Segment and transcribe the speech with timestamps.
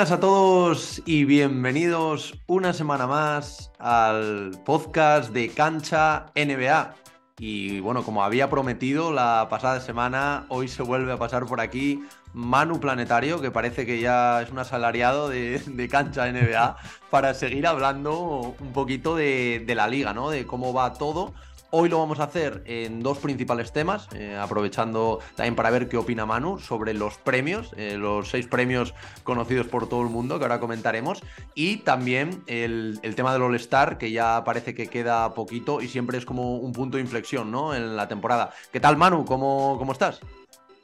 [0.00, 6.94] Buenas a todos y bienvenidos una semana más al podcast de Cancha NBA.
[7.38, 12.02] Y bueno, como había prometido la pasada semana, hoy se vuelve a pasar por aquí
[12.32, 16.78] Manu Planetario, que parece que ya es un asalariado de, Cancha NBA,
[17.10, 20.30] para seguir hablando un poquito de, de la liga, ¿no?
[20.30, 21.34] De cómo va todo
[21.72, 25.96] Hoy lo vamos a hacer en dos principales temas, eh, aprovechando también para ver qué
[25.96, 30.46] opina Manu sobre los premios, eh, los seis premios conocidos por todo el mundo que
[30.46, 31.22] ahora comentaremos,
[31.54, 36.24] y también el, tema del All-Star, que ya parece que queda poquito y siempre es
[36.24, 37.72] como un punto de inflexión ¿no?
[37.72, 38.50] en la temporada.
[38.72, 39.24] ¿Qué tal, Manu?
[39.24, 40.20] ¿Cómo, cómo estás?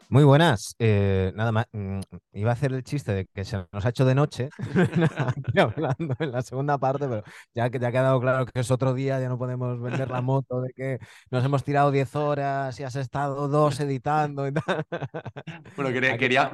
[0.09, 0.77] Muy buenas.
[0.79, 2.01] Eh, nada más, mm,
[2.35, 4.51] iba a hacer el chiste de que se nos ha hecho de noche,
[5.57, 7.25] hablando en la segunda parte, pero
[7.55, 10.23] ya que te ha quedado claro que es otro día, ya no podemos vender la
[10.23, 10.99] moto de que
[11.31, 14.85] nos hemos tirado 10 horas y has estado dos editando y tal.
[15.77, 15.91] Bueno,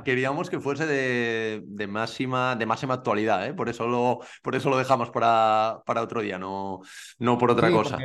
[0.05, 3.55] queríamos que fuese de, máxima, de máxima actualidad, ¿eh?
[3.55, 6.81] por, eso lo, por eso lo dejamos para, para otro día, no,
[7.19, 7.99] no por otra cosa.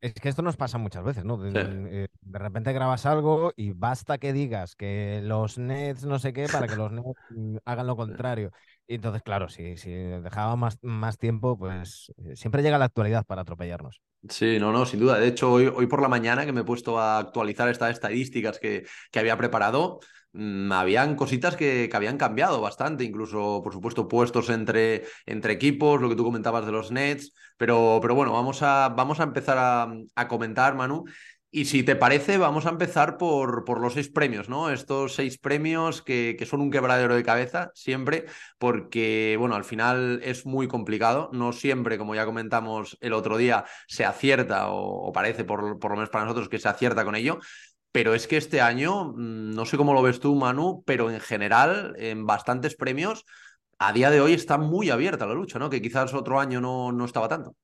[0.00, 1.38] Es que esto nos pasa muchas veces, ¿no?
[1.46, 6.46] Eh, de, repente grabas algo y basta que digas que los Nets no sé qué
[6.50, 8.50] para que los Nets mm, hagan lo contrario.
[8.94, 13.42] Entonces, claro, si, si dejaba más, más tiempo, pues eh, siempre llega la actualidad para
[13.42, 14.00] atropellarnos.
[14.28, 15.18] Sí, no, no, sin duda.
[15.18, 18.58] De hecho, hoy, hoy por la mañana que me he puesto a actualizar estas estadísticas
[18.58, 20.00] que, que había preparado,
[20.32, 26.08] Mm, habían cositas que, habían cambiado bastante, incluso, por supuesto, puestos entre, entre equipos, lo
[26.08, 30.28] que tú comentabas de los Nets, pero, pero bueno, vamos a, vamos a empezar a,
[30.28, 31.04] comentar, Manu.
[31.52, 34.70] Y si te parece, vamos a empezar por, por los seis premios, ¿no?
[34.70, 38.26] Estos seis premios que, que, son un quebradero de cabeza siempre,
[38.58, 41.28] porque, bueno, al final es muy complicado.
[41.32, 45.96] No siempre, como ya comentamos el otro día, se acierta, o, parece, por, por lo
[45.96, 47.40] menos para nosotros, que se acierta con ello.
[47.90, 51.20] Pero es que este año, mm, no sé cómo lo ves tú, Manu, pero en
[51.20, 53.24] general, en bastantes premios,
[53.78, 55.70] a día de hoy está muy abierta la lucha, ¿no?
[55.70, 57.56] Que quizás otro año no, no estaba tanto.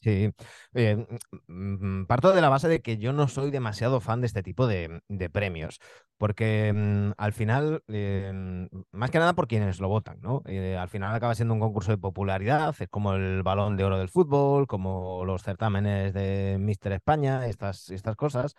[0.00, 0.30] Sí,
[0.74, 1.06] eh,
[1.48, 4.68] mm, parto de la base de que yo no soy demasiado fan de este tipo
[4.68, 5.00] de,
[5.32, 5.80] premios,
[6.16, 8.32] porque mm, al final, eh,
[8.92, 10.42] más que nada por quienes lo votan, ¿no?
[10.46, 13.98] Eh, al final acaba siendo un concurso de popularidad, es como el balón de oro
[13.98, 18.54] del fútbol, como los certámenes de Mister España, estas, estas cosas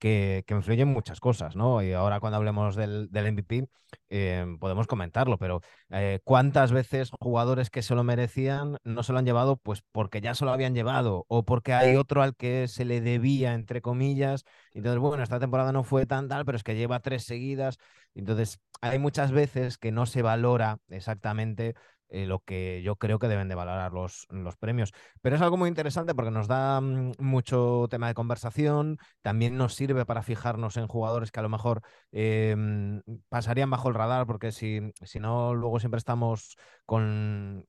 [0.00, 1.82] que, influyen muchas cosas, ¿no?
[1.82, 3.68] Y ahora cuando hablemos del, MVP
[4.08, 9.18] eh, podemos comentarlo, pero eh, ¿cuántas veces jugadores que se lo merecían no se lo
[9.18, 12.66] han llevado pues porque ya se lo habían llevado o porque hay otro al que
[12.66, 14.44] se le debía, entre comillas?
[14.72, 17.78] Entonces, bueno, esta temporada no fue tan tal, pero es que lleva tres seguidas.
[18.14, 21.74] Entonces, hay muchas veces que no se valora exactamente
[22.10, 24.92] eh, lo que yo creo que deben de valorar los, los, premios.
[25.22, 29.74] Pero es algo muy interesante porque nos da mm, mucho tema de conversación, también nos
[29.74, 31.82] sirve para fijarnos en jugadores que a lo mejor
[32.12, 37.66] em, pasarían bajo el radar, porque si, si no, luego siempre estamos con,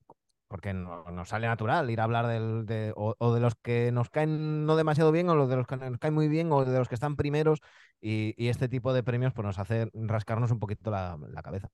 [0.47, 4.75] porque nos sale natural ir a hablar de, o, de los que nos caen no
[4.75, 7.15] demasiado bien, o de los que nos caen muy bien, o de los que están
[7.15, 7.59] primeros,
[8.01, 11.69] y, este tipo de premios pues, nos hace rascarnos un poquito la cabeza.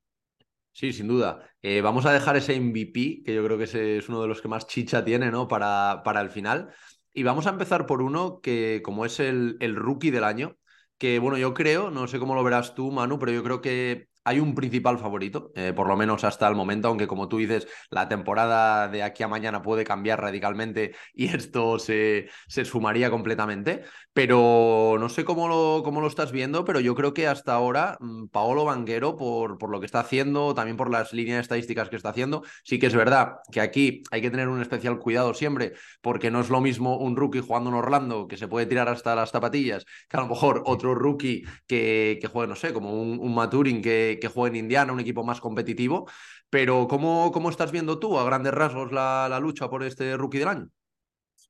[0.78, 1.50] Sí, sin duda.
[1.64, 3.64] Eh, vamos a dejar ese MVP, que yo creo que
[3.98, 5.48] es uno de los que más chicha tiene, ¿no?
[5.48, 6.70] Para, para el final.
[7.14, 10.56] Y vamos a empezar por uno que, como es el, el rookie del año,
[11.00, 14.08] que bueno, yo creo, no sé cómo lo verás tú, Manu, pero yo creo que
[14.28, 17.66] hay un principal favorito, eh, por lo menos hasta el momento, aunque como tú dices,
[17.90, 23.84] la temporada de aquí a mañana puede cambiar radicalmente y esto se, se sumaría completamente.
[24.12, 27.98] Pero no sé cómo lo, cómo lo estás viendo, pero yo creo que hasta ahora
[28.02, 31.96] mm, Paolo Banguero, por, por lo que está haciendo, también por las líneas estadísticas que
[31.96, 35.74] está haciendo, sí que es verdad que aquí hay que tener un especial cuidado siempre,
[36.02, 39.16] porque no es lo mismo un rookie jugando en Orlando, que se puede tirar hasta
[39.16, 43.20] las zapatillas, que a lo mejor otro rookie que, que juegue, no sé, como un,
[43.20, 46.10] un Maturin que que, juegue en Indiana, un equipo más competitivo.
[46.50, 50.40] Pero ¿cómo, cómo estás viendo tú a grandes rasgos la, la lucha por este rookie
[50.40, 50.70] del año?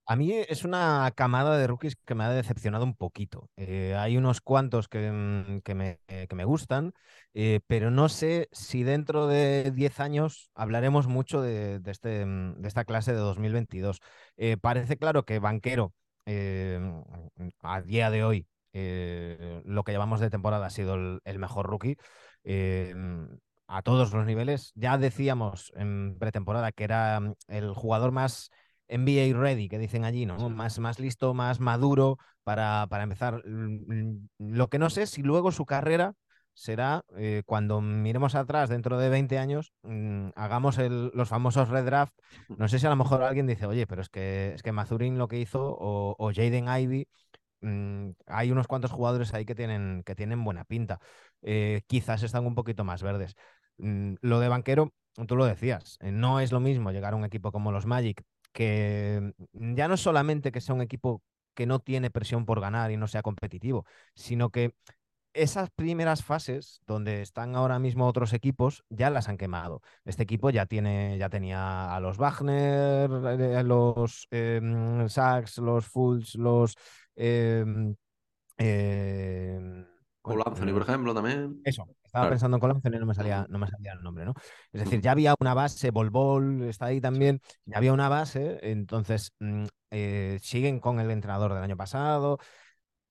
[0.09, 3.49] A mí es una camada de rookies que me ha decepcionado un poquito.
[3.57, 6.93] Eh, hay unos cuantos que, mm, que, me, que me, gustan,
[7.33, 12.67] eh, pero no sé si dentro de 10 años hablaremos mucho de, este, mm, de
[12.69, 13.99] esta clase de 2022.
[14.37, 15.93] Eh, parece claro que Banquero
[17.61, 21.97] a día de hoy lo que llevamos de temporada ha sido el mejor rookie.
[22.49, 23.27] Em,
[23.67, 24.71] a todos los niveles.
[24.75, 28.49] Ya decíamos en pretemporada que era mm, el jugador más
[28.87, 30.49] NBA ready, que dicen allí, ¿no?
[30.49, 33.43] Más, más listo, más maduro para, para empezar.
[34.37, 36.13] Lo que no sé si luego su carrera
[36.53, 42.13] será eh, cuando miremos atrás dentro de 20 años, mm, hagamos los famosos redraft.
[42.57, 45.17] No sé si a lo mejor alguien dice, oye, pero es que, es que Mazurin
[45.17, 47.09] lo que hizo o, o Jaden Ivy
[47.61, 50.99] Mm, hay unos cuantos jugadores ahí que tienen, que tienen buena pinta.
[51.41, 53.35] Eh, quizás están un poquito más verdes.
[53.77, 54.93] Mm, lo de banquero,
[55.27, 58.23] tú lo decías, eh, no es lo mismo llegar a un equipo como los Magic,
[58.53, 61.21] que ya no solamente que sea un equipo
[61.53, 64.73] que no tiene presión por ganar y no sea competitivo, sino que
[65.37, 69.81] esas primeras fases donde están ahora mismo otros equipos ya las han quemado.
[70.03, 76.35] Este equipo ya tiene, ya tenía a los Wagner, eh, los eh, Sachs, los Fulls,
[76.35, 76.75] los
[77.15, 77.63] eh,
[80.23, 81.61] Anthony, por ejemplo, también.
[81.63, 84.25] Eso, estaba pensando en Cole Anthony y no me salía, no me salía el nombre,
[84.25, 84.33] ¿no?
[84.73, 89.31] Es decir, ya había una base, Bol está ahí también, ya había una base, entonces
[89.39, 89.65] mm,
[90.41, 92.39] siguen con el entrenador del año pasado.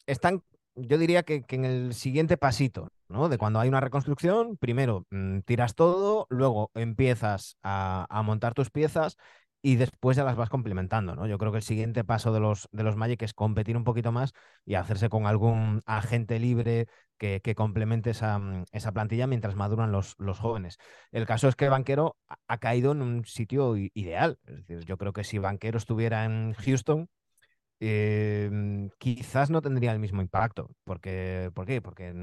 [0.06, 0.42] Están
[0.76, 3.28] yo diría que, en el siguiente pasito, ¿no?
[3.28, 9.16] De cuando hay una reconstrucción, primero mm, tiras todo, luego empiezas a, montar tus piezas
[9.62, 11.26] y después ya las vas complementando, ¿no?
[11.26, 14.12] Yo creo que el siguiente paso de los, de los Magic es competir un poquito
[14.12, 14.32] más
[14.64, 16.86] y hacerse con algún agente libre
[17.18, 20.78] que, complemente esa, mm, esa, plantilla mientras maduran los, los, jóvenes.
[21.10, 24.38] El caso es que Banquero ha caído en un sitio ideal.
[24.46, 27.08] Es decir, yo creo que si Banquero estuviera en Houston,
[27.78, 30.70] Em, quizás no tendría el mismo impacto.
[30.84, 31.82] Porque, ¿Por qué?
[31.82, 32.14] Porque,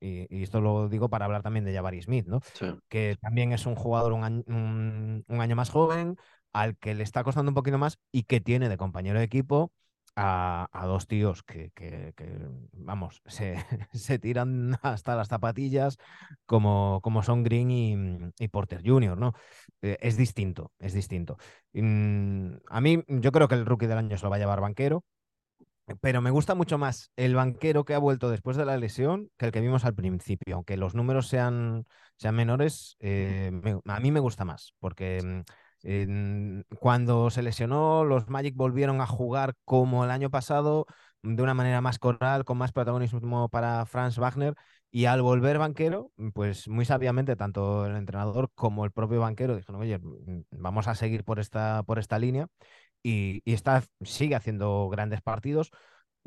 [0.00, 2.40] y, esto lo digo para hablar también de Jabari Smith, ¿no?
[2.88, 6.16] Que también es un jugador un año, más joven,
[6.52, 9.72] al que le está costando un poquito más y que tiene de compañero de equipo
[10.16, 11.72] a, dos tíos que,
[12.72, 13.56] vamos, se,
[13.92, 15.98] se, tiran hasta las zapatillas
[16.46, 19.32] como, como son Green y, Porter Jr., ¿no?
[19.82, 21.36] Eh, es distinto, es distinto.
[21.72, 24.60] Mm, a mí, yo creo que el rookie del año se lo va a llevar
[24.60, 25.04] banquero,
[26.00, 29.46] pero me gusta mucho más el banquero que ha vuelto después de la lesión que
[29.46, 30.56] el que vimos al principio.
[30.56, 31.86] Aunque los números sean,
[32.16, 33.50] sean menores, eh,
[33.84, 35.44] a mí me gusta más, porque
[36.78, 40.86] cuando se lesionó, los Magic volvieron a jugar como el año pasado,
[41.22, 44.54] de una manera más coral, con más protagonismo para Franz Wagner.
[44.90, 49.80] Y al volver banquero, pues muy sabiamente, tanto el entrenador como el propio banquero dijeron,
[49.80, 52.46] oye, mm, vamos a seguir por esta, por esta línea.
[53.02, 55.70] Y, está, sigue haciendo grandes partidos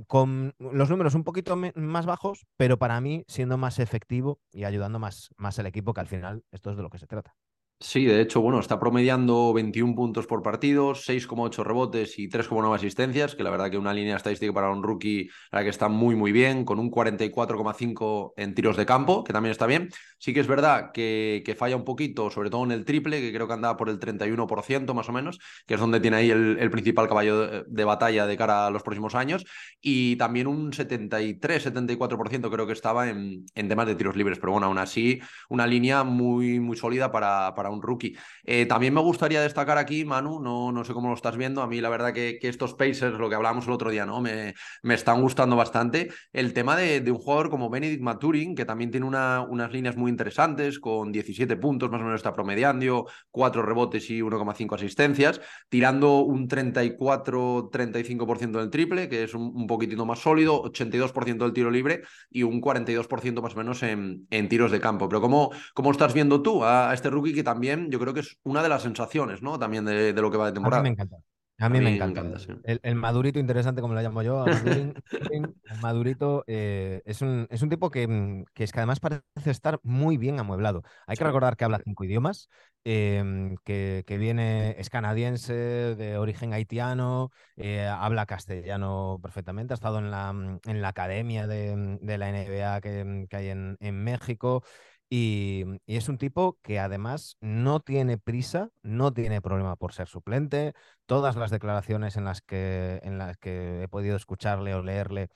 [0.07, 4.99] con los números un poquito más bajos, pero para mí siendo más efectivo y ayudando
[4.99, 7.35] más, más el equipo, que al final esto es de lo que se trata.
[7.79, 13.35] Sí, de hecho, bueno, está promediando 21 puntos por partido, 6,8 rebotes y 3,9 asistencias,
[13.35, 16.31] que la verdad que una línea estadística para un rookie, la que está muy, muy
[16.31, 19.89] bien, con un 44,5 en tiros de campo, que también está bien.
[20.17, 23.31] Sí que es verdad que, que, falla un poquito, sobre todo en el triple, que
[23.31, 25.37] creo que andaba por el 31% más o menos,
[25.67, 29.13] que es donde tiene ahí el, principal caballo de, batalla de cara a los próximos
[29.13, 29.45] años.
[29.81, 34.65] Y también un 73-74% creo que estaba en, en, temas de tiros libres, pero bueno,
[34.65, 38.17] aún así, una línea muy, muy sólida para, para un rookie.
[38.43, 41.67] Eh, también me gustaría destacar aquí, Manu, no, no sé cómo lo estás viendo, a
[41.67, 44.21] mí la verdad que, estos Pacers, lo que hablábamos el otro día, ¿no?
[44.21, 44.53] Me,
[44.83, 46.09] me están gustando bastante.
[46.31, 50.11] El tema de, un jugador como Benedict Maturin, que también tiene una, unas líneas muy
[50.11, 56.19] interesantes, con 17 puntos, más o menos está promediando, 4 rebotes y 1,5 asistencias, tirando
[56.19, 62.43] un 34-35% del triple, que es un, poquitito más sólido, 82% del tiro libre y
[62.43, 65.09] un 42% más o menos en, en tiros de campo.
[65.09, 68.19] Pero ¿cómo, cómo estás viendo tú a este rookie que también también yo creo que
[68.19, 69.57] es una de las sensaciones, ¿no?
[69.57, 70.81] También de, lo que va de temporada.
[70.81, 71.17] A mí me encanta.
[71.59, 72.21] A mí, me encanta.
[72.65, 74.45] el, madurito interesante, como lo llamo yo,
[75.31, 79.23] el madurito eh, es, un, es un tipo que, mm, que, es que además parece
[79.49, 80.83] estar muy bien amueblado.
[81.07, 82.47] Hay que recordar que habla cinco idiomas,
[82.83, 89.97] em, que, que, viene, es canadiense, de origen haitiano, eh, habla castellano perfectamente, ha estado
[89.97, 93.77] en la, mm, en la academia de, de la NBA que, mm, que hay en,
[93.79, 94.63] en México.
[95.09, 100.73] Y, es un tipo que además no tiene prisa, no tiene problema por ser suplente.
[101.05, 105.29] Todas las declaraciones en las que, en las que he podido escucharle o leerle,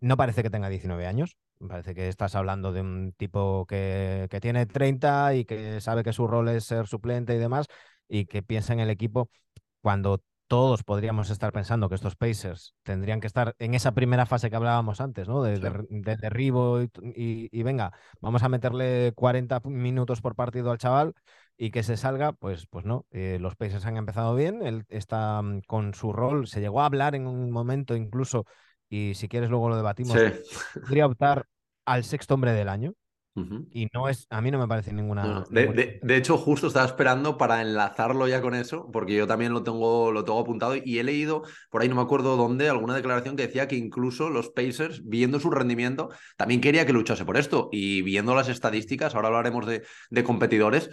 [0.00, 1.36] no parece que tenga 19 años.
[1.66, 6.12] Parece que estás hablando de un tipo que, que tiene 30 y que sabe que
[6.12, 7.66] su rol es ser suplente y demás,
[8.08, 9.30] y que piensa en el equipo
[9.80, 14.50] cuando todos podríamos estar pensando que estos Pacers tendrían que estar en esa primera fase
[14.50, 15.42] que hablábamos antes, ¿no?
[15.42, 15.58] De,
[16.20, 16.80] derribo
[17.14, 21.14] y, venga, vamos a meterle 40 minutos por partido al chaval
[21.56, 23.06] y que se salga, pues, pues no.
[23.10, 26.86] Eh, los Pacers han empezado bien, él está mm, con su rol, se llegó a
[26.86, 28.44] hablar en un momento incluso,
[28.88, 30.16] y si quieres luego lo debatimos,
[30.80, 31.46] podría optar
[31.84, 32.94] al sexto hombre del año.
[33.70, 35.44] Y no es, a mí no me parece ninguna.
[35.50, 40.10] De, hecho, justo estaba esperando para enlazarlo ya con eso, porque yo también lo tengo,
[40.10, 43.46] lo tengo apuntado y he leído, por ahí no me acuerdo dónde, alguna declaración que
[43.46, 47.68] decía que incluso los Pacers, viendo su rendimiento, también quería que luchase por esto.
[47.72, 50.88] Y viendo las estadísticas, ahora hablaremos de, de competidores,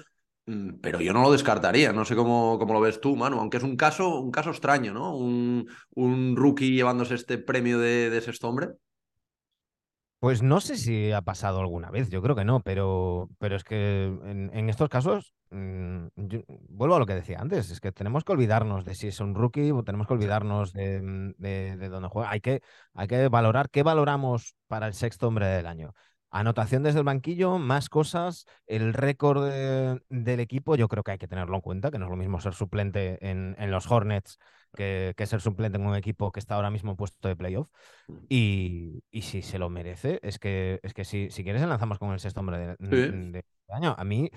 [0.46, 1.94] mm, pero yo no lo descartaría.
[1.94, 4.94] No sé cómo, cómo, lo ves tú, Manu, aunque es un caso, un caso extraño,
[4.94, 5.16] ¿no?
[5.16, 8.68] Un, un rookie llevándose este premio de, de sexto hombre.
[10.24, 13.66] Pues no sé si ha pasado alguna vez, yo creo que no, pero, pero es
[13.66, 16.06] que en, estos casos, mm,
[16.70, 19.36] vuelvo a lo que decía antes, es que tenemos que olvidarnos de si es un
[19.36, 22.32] rookie o tenemos que olvidarnos de, mm, de, dónde juega.
[22.32, 22.62] Hay que,
[22.94, 25.94] hay que valorar qué valoramos para el sexto hombre del año.
[26.32, 31.28] Anotación desde el banquillo, más cosas, el récord del equipo, yo creo que hay que
[31.28, 34.40] tenerlo en cuenta, que no es lo mismo ser suplente en, en los Hornets
[34.74, 37.70] que, ser suplente en un equipo que está ahora mismo en puesto de playoff.
[38.30, 42.12] Y, y, si se lo merece, es que, es que si, si quieres enlazamos con
[42.12, 43.96] el sexto hombre de, año.
[43.98, 44.30] A mí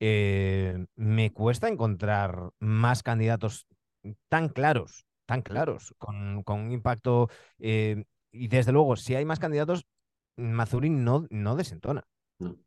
[0.00, 3.66] eh, me cuesta encontrar más candidatos
[4.28, 7.28] tan claros, tan claros, con, con un impacto.
[7.58, 9.86] Eh, y desde luego, si hay más candidatos,
[10.36, 12.04] Mazurin no, no desentona.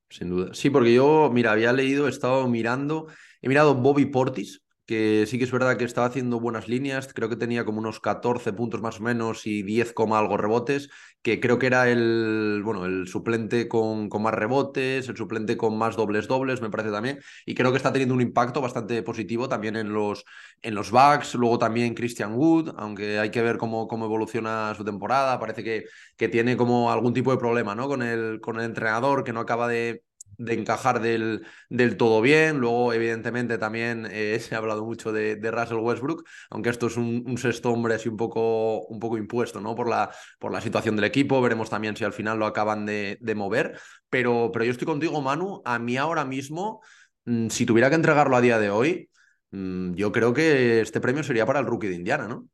[0.09, 0.53] sin duda.
[0.53, 3.07] Sí, porque yo, mira, había leído, he estado mirando,
[3.41, 7.29] he mirado Bobby Portis, que sí que es verdad que estaba haciendo buenas líneas, creo
[7.29, 10.89] que tenía como unos 14 puntos más o menos y 10, algo rebotes,
[11.21, 15.77] que creo que era el, bueno, el suplente con, con más rebotes, el suplente con
[15.77, 19.49] más dobles dobles, me parece también, y creo que está teniendo un impacto bastante positivo
[19.49, 20.23] también en los,
[20.61, 24.83] en los Bucks, luego también Christian Wood, aunque hay que ver cómo, cómo evoluciona su
[24.85, 27.87] temporada, parece que, que tiene como algún tipo de problema ¿no?
[27.87, 30.03] con, el, con el entrenador que no acaba de
[30.37, 32.59] de encajar del, del, todo bien.
[32.59, 36.97] Luego, evidentemente, también eh, se ha hablado mucho de, de, Russell Westbrook, aunque esto es
[36.97, 39.75] un, sexto hombre así un poco, un poco impuesto ¿no?
[39.75, 41.41] por, la, por la situación del equipo.
[41.41, 43.79] Veremos también si al final lo acaban de, de mover.
[44.09, 45.61] Pero, pero yo estoy contigo, Manu.
[45.65, 46.81] A mí ahora mismo,
[47.25, 49.09] mm, si tuviera que entregarlo a día de hoy,
[49.51, 52.47] mm, yo creo que este premio sería para el rookie de Indiana, ¿no?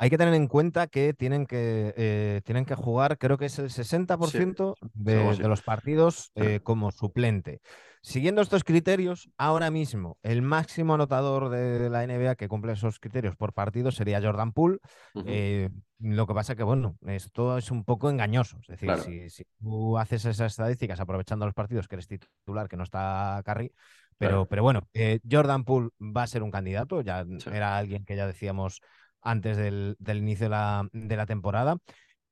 [0.00, 3.58] Hay que tener en cuenta que tienen que, eh, tienen que jugar, creo que es
[3.58, 7.60] el 60% de, los partidos eh, como suplente.
[8.00, 13.36] Siguiendo estos criterios, ahora mismo el máximo anotador de la NBA que cumple esos criterios
[13.36, 14.78] por partido sería Jordan Poole.
[15.26, 18.56] Eh, lo que pasa que, bueno, esto es un poco engañoso.
[18.62, 22.84] Es decir, si, tú haces esas estadísticas aprovechando los partidos que eres titular, que no
[22.84, 23.70] está Carry,
[24.16, 24.88] pero, pero bueno,
[25.30, 27.02] Jordan Poole va a ser un candidato.
[27.02, 28.80] Ya era alguien que ya decíamos
[29.22, 31.76] antes del, inicio de la, temporada.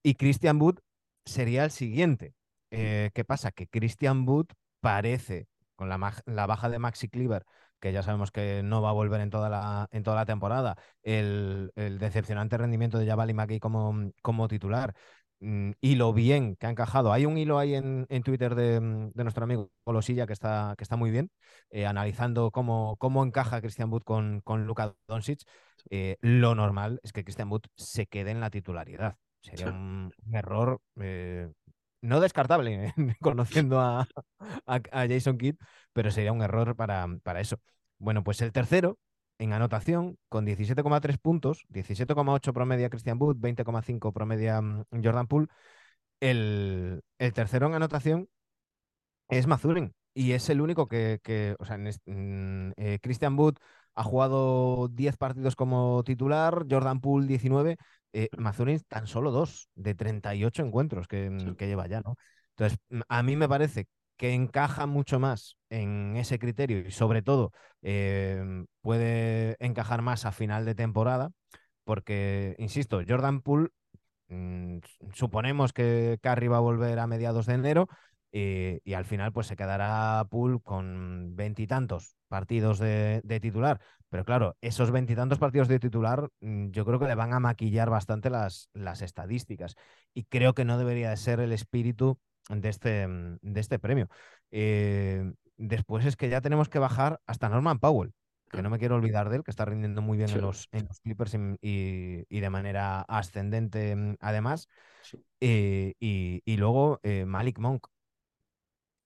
[0.03, 0.79] Y Christian Wood
[1.25, 2.35] sería el siguiente.
[2.71, 3.53] Eh, ¿Qué pasa?
[3.53, 4.47] Que Christian Wood
[4.81, 7.45] parece, con la, baja de Maxi Cleaver,
[7.81, 10.77] que ya sabemos que no va a volver en toda la, en toda la temporada,
[11.03, 14.95] el, decepcionante rendimiento de Jabali McGee como, como titular,
[15.41, 17.13] y lo bien que ha encajado.
[17.13, 21.11] Hay un hilo ahí en, Twitter de, nuestro amigo Colosilla que está, que está muy
[21.11, 21.31] bien,
[21.71, 25.43] eh, analizando cómo, cómo encaja Christian Wood con, con Luka Doncic.
[25.91, 29.17] Eh, lo normal es que Christian Wood se quede en la titularidad.
[29.41, 31.51] Sería un, error eh,
[32.03, 34.07] no descartable, conociendo a,
[34.93, 35.57] Jason Kidd,
[35.93, 37.61] pero sería un error para, para eso.
[37.99, 38.99] Bueno, pues el tercero
[39.39, 45.49] en anotación, con 17,3 puntos, 17,8 promedia Christian Wood, 20,5 promedia mm, Jordan Poole.
[46.21, 48.29] El, el, tercero en anotación
[49.29, 49.95] es Mazurin.
[50.15, 51.21] Y es el único que,
[51.59, 53.57] o sea, mm, eh, Christian Wood
[53.95, 57.77] ha jugado 10 partidos como titular, Jordan Poole 19,
[58.13, 62.17] eh, Mazurin tan solo dos de 38 encuentros que, que, lleva ya, ¿no?
[62.57, 62.79] Entonces,
[63.09, 63.87] a mí me parece
[64.19, 70.33] que encaja mucho más en ese criterio y sobre todo em, puede encajar más a
[70.33, 71.31] final de temporada,
[71.85, 73.71] porque, insisto, Jordan Poole,
[74.29, 74.79] mm,
[75.15, 77.89] suponemos que Carry va a volver a mediados de enero,
[78.31, 83.81] y, y, al final pues se quedará Pool con veintitantos partidos de, titular.
[84.11, 87.91] Pero claro, esos veintitantos partidos de titular mm, yo creo que le van a maquillar
[87.91, 89.77] bastante las, las estadísticas.
[90.15, 94.09] Y creo que no debería de ser el espíritu de este, mm, de este premio.
[94.51, 98.13] Eh, después es que ya tenemos que bajar hasta Norman Powell,
[98.51, 100.87] que no me quiero olvidar de él, que está rindiendo muy bien en, los, en
[100.87, 104.69] los Clippers y, y, de manera ascendente mm, además.
[105.41, 107.87] Eh, y, y, luego eh, Malik Monk,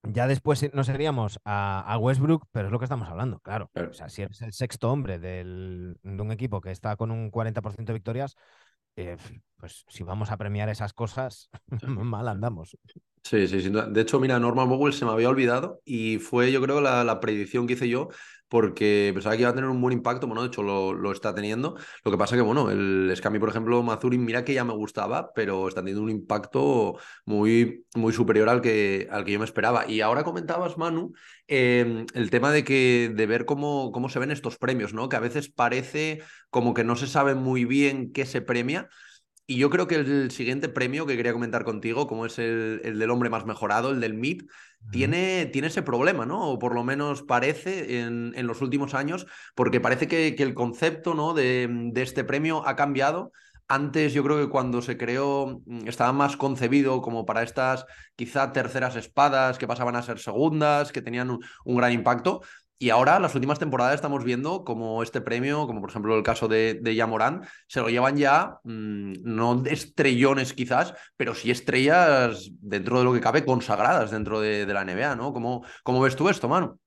[0.04, 3.70] ya después nos seríamos a, Westbrook, pero es lo que estamos hablando, claro.
[3.74, 7.84] O sea, si eres el sexto hombre de un equipo que está con un 40%
[7.84, 8.36] de victorias,
[8.96, 9.16] eh,
[9.56, 11.50] pues si vamos a premiar esas cosas,
[11.86, 12.76] mal andamos.
[13.24, 13.70] Sí, sí, sí.
[13.70, 17.20] De hecho, mira, Norman Powell se me había olvidado y fue, yo creo, la, la
[17.20, 18.08] predicción que hice yo
[18.52, 21.74] porque pensaba que iba a tener un buen impacto, bueno, de hecho lo, está teniendo.
[22.04, 25.32] Lo que pasa que, bueno, el Scami, por ejemplo, Mazurin, mira que ya me gustaba,
[25.34, 29.88] pero está teniendo un impacto muy, muy superior al que, al que yo me esperaba.
[29.88, 31.14] Y ahora comentabas, Manu,
[31.46, 35.08] em, el tema de, que, de ver cómo, cómo se ven estos premios, ¿no?
[35.08, 38.90] Que a veces parece como que no se sabe muy bien qué se premia.
[39.46, 43.10] Y yo creo que el siguiente premio que quería comentar contigo, como es el, del
[43.10, 44.48] hombre más mejorado, el del MIP,
[44.90, 46.48] tiene, tiene, ese problema, ¿no?
[46.48, 50.54] O por lo menos parece en, en los últimos años, porque parece que, que el
[50.54, 51.34] concepto ¿no?
[51.34, 53.32] de, de, este premio ha cambiado
[53.68, 58.52] antes yo creo que cuando se creó mm, estaba más concebido como para estas quizá
[58.52, 62.42] terceras espadas que pasaban a ser segundas, que tenían un, gran impacto.
[62.82, 66.48] Y ahora, las últimas temporadas, estamos viendo como este premio, como por ejemplo el caso
[66.48, 72.98] de, de Yamorán, se lo llevan ya, mmm, no estrellones quizás, pero sí estrellas dentro
[72.98, 75.32] de lo que cabe consagradas dentro de, de la NBA, ¿no?
[75.32, 76.80] ¿Cómo, ¿Cómo, ves tú esto, mano?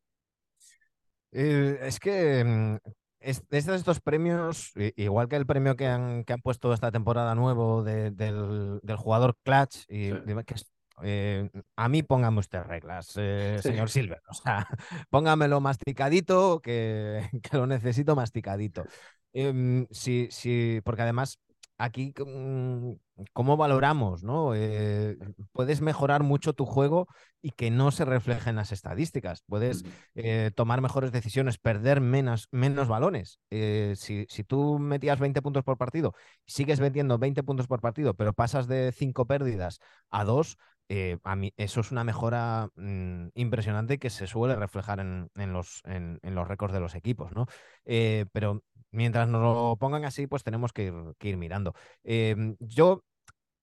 [1.32, 2.76] Eh, es que mm,
[3.22, 7.84] es, estos premios, igual que el premio que han, que han puesto esta temporada nuevo
[7.84, 10.14] del, del, jugador Clutch, y, sí.
[10.46, 10.56] que
[11.04, 13.70] eh, a mí póngame usted reglas, eh, sí.
[13.70, 14.22] señor Silver.
[14.30, 14.68] O sea,
[15.10, 18.86] póngamelo masticadito, que, que lo necesito masticadito.
[19.34, 21.40] Eh, sí, sí, porque además
[21.78, 22.94] aquí mm,
[23.34, 24.54] cómo valoramos, ¿no?
[24.56, 25.18] Eh,
[25.52, 27.08] puedes mejorar mucho tu juego
[27.42, 29.44] y que no se refleje en las estadísticas.
[29.48, 29.84] Puedes
[30.16, 33.40] eh, tomar mejores decisiones, perder menos, menos balones.
[33.50, 36.14] Eh, si, si, tú metías 20 puntos por partido,
[36.46, 40.58] sigues metiendo 20 puntos por partido, pero pasas de 5 pérdidas a 2,
[40.90, 45.82] eh, a mí eso es una mejora mmm, impresionante que se suele reflejar en, los,
[45.86, 47.48] en, los récords de los equipos, ¿no?
[47.86, 51.74] Eh, pero mientras nos lo pongan así, pues tenemos que ir, mirando.
[52.04, 53.04] Eh, yo,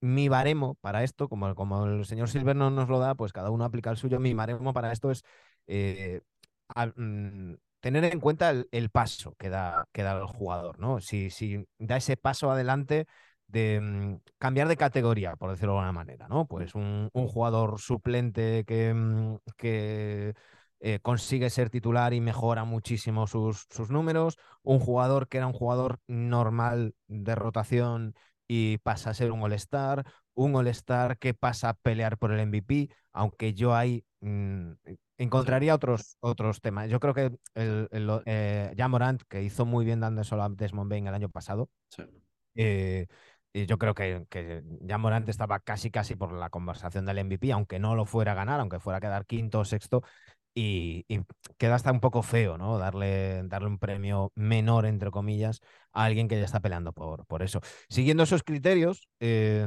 [0.00, 3.64] mi baremo para esto, como, el señor Silver no nos lo da, pues cada uno
[3.64, 4.20] aplica el suyo.
[4.20, 5.24] Mi baremo para esto es
[6.74, 11.00] a, mmm, tener en cuenta el, paso que da, que da el jugador, ¿no?
[11.00, 13.06] Si, si da ese paso adelante
[13.52, 16.46] de um, cambiar de categoría, por decirlo de alguna manera, ¿no?
[16.46, 20.34] Pues un, un jugador suplente que, um, que
[20.80, 25.52] eh, consigue ser titular y mejora muchísimo sus, sus, números, un jugador que era un
[25.52, 28.14] jugador normal de rotación
[28.48, 30.04] y pasa a ser un All-Star,
[30.34, 34.72] un All-Star que pasa a pelear por el MVP, aunque yo ahí mmm,
[35.18, 36.90] encontraría otros, otros temas.
[36.90, 40.90] Yo creo que el, el eh, Morant, que hizo muy bien dando solo a Desmond
[40.90, 42.02] Bain el año pasado, sí.
[42.56, 43.06] eh,
[43.52, 47.52] y yo creo que, que ya Morant estaba casi casi por la conversación del MVP,
[47.52, 50.02] aunque no lo fuera a ganar, aunque fuera a quedar quinto o sexto,
[50.54, 51.04] y,
[51.58, 52.78] queda hasta un poco feo, ¿no?
[52.78, 55.60] Darle, darle un premio menor, entre comillas,
[55.92, 57.60] a alguien que ya está peleando por, por eso.
[57.88, 59.66] Siguiendo esos criterios eh,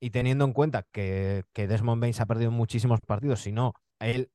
[0.00, 3.74] y teniendo en cuenta que, que Desmond Bain se ha perdido muchísimos partidos, si no,
[3.98, 4.30] él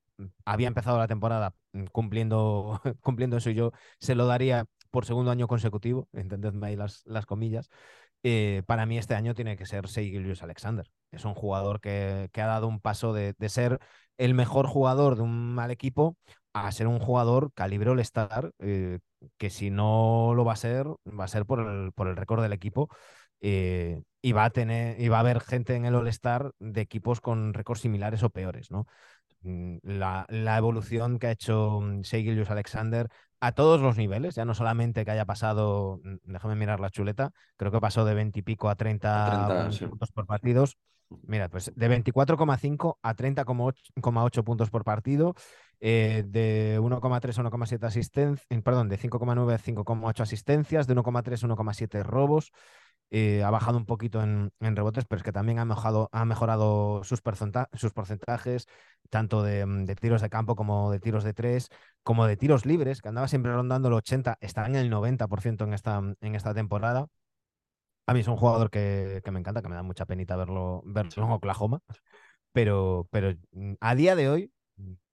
[0.45, 1.53] había empezado la temporada
[1.91, 7.03] cumpliendo, cumpliendo eso y yo se lo daría por segundo año consecutivo, entendedme ahí las,
[7.05, 7.69] las comillas
[8.23, 10.89] eh, para mí este año tiene que ser Seigilius Alexander.
[11.11, 13.79] Es un jugador que, que, ha dado un paso de, de, ser
[14.17, 16.17] el mejor jugador de un mal equipo
[16.65, 18.99] a ser un jugador calibre All-Star, eh,
[19.37, 22.41] que si no lo va a ser, va a ser por el, por el récord
[22.41, 22.89] del equipo.
[23.39, 27.21] Eh, y va a tener, y va a haber gente en el All-Star de equipos
[27.21, 28.87] con récords similares o peores, ¿no?
[29.47, 33.07] Mm, la, la, evolución que ha hecho mm, Seigilius Alexander
[33.39, 37.31] a todos los niveles, ya no solamente que haya pasado, mm, déjame mirar la chuleta,
[37.55, 39.85] creo que pasó de 20 y pico a 30, a 30 sí.
[39.85, 40.77] puntos por partidos.
[41.23, 45.35] Mira, pues de 24,5 a 30,8 puntos por partido,
[45.79, 51.47] eh, de 1,3 a 1,7 asistencias, perdón, de 5,9 a 5,8 asistencias, de 1,3 a
[51.47, 52.51] 1,7 robos.
[53.09, 56.25] Eh, ha bajado un poquito en, en, rebotes, pero es que también ha mejorado, ha
[56.25, 57.21] mejorado sus,
[57.73, 58.67] sus porcentajes,
[59.09, 61.69] tanto de, mm, de, tiros de campo como de tiros de tres,
[62.03, 65.73] como de tiros libres, que andaba siempre rondando el 80, está en el 90% en
[65.73, 67.07] esta, en esta temporada.
[68.05, 70.81] A mí es un jugador que, que me encanta, que me da mucha penita verlo,
[70.85, 71.81] verlo en Oklahoma,
[72.53, 74.51] pero, pero mm, a día de hoy,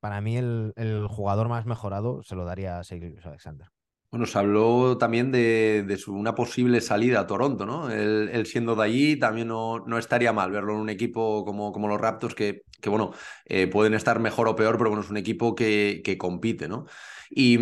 [0.00, 3.73] para mí el, el jugador más mejorado se lo daría a Seilius Alexander.
[4.14, 7.90] Bueno, se habló también de, de una posible salida a Toronto, ¿no?
[7.90, 11.72] Él, él siendo de allí también no, no, estaría mal verlo en un equipo como,
[11.72, 13.11] como los Raptors, que, que bueno,
[13.44, 16.87] eh, pueden estar mejor o peor, pero bueno, es un equipo que, que compite, ¿no?
[17.29, 17.59] Y,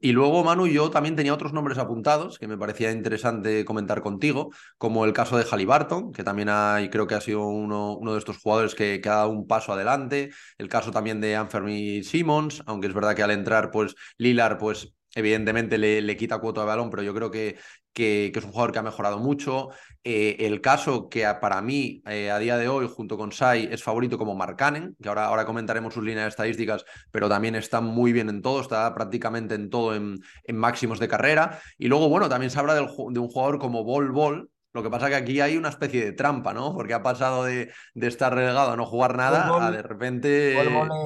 [0.00, 4.52] y, luego, Manu, yo también tenía otros nombres apuntados que me parecía interesante comentar contigo,
[4.78, 8.18] como el caso de Halliburton, que también hay, creo que ha sido uno, uno de
[8.20, 12.62] estos jugadores que, que, ha dado un paso adelante, el caso también de Anthony Simmons,
[12.64, 16.66] aunque es verdad que al entrar, pues Lilar, pues evidentemente le, le, quita cuota de
[16.66, 17.56] balón, pero yo creo que,
[17.92, 19.70] que, es un jugador que ha mejorado mucho.
[20.04, 23.82] Eh, el caso que para mí, eh, a día de hoy, junto con Sai, es
[23.82, 28.28] favorito como Marcanen, que ahora, ahora comentaremos sus líneas estadísticas, pero también está muy bien
[28.28, 31.60] en todo, está prácticamente en todo en, en máximos de carrera.
[31.78, 34.90] Y luego, bueno, también se habla del, de un jugador como Bol Bol, lo que
[34.90, 36.74] pasa es que aquí hay una especie de trampa, ¿no?
[36.74, 40.60] Porque ha pasado de, de estar relegado a no jugar nada a de repente.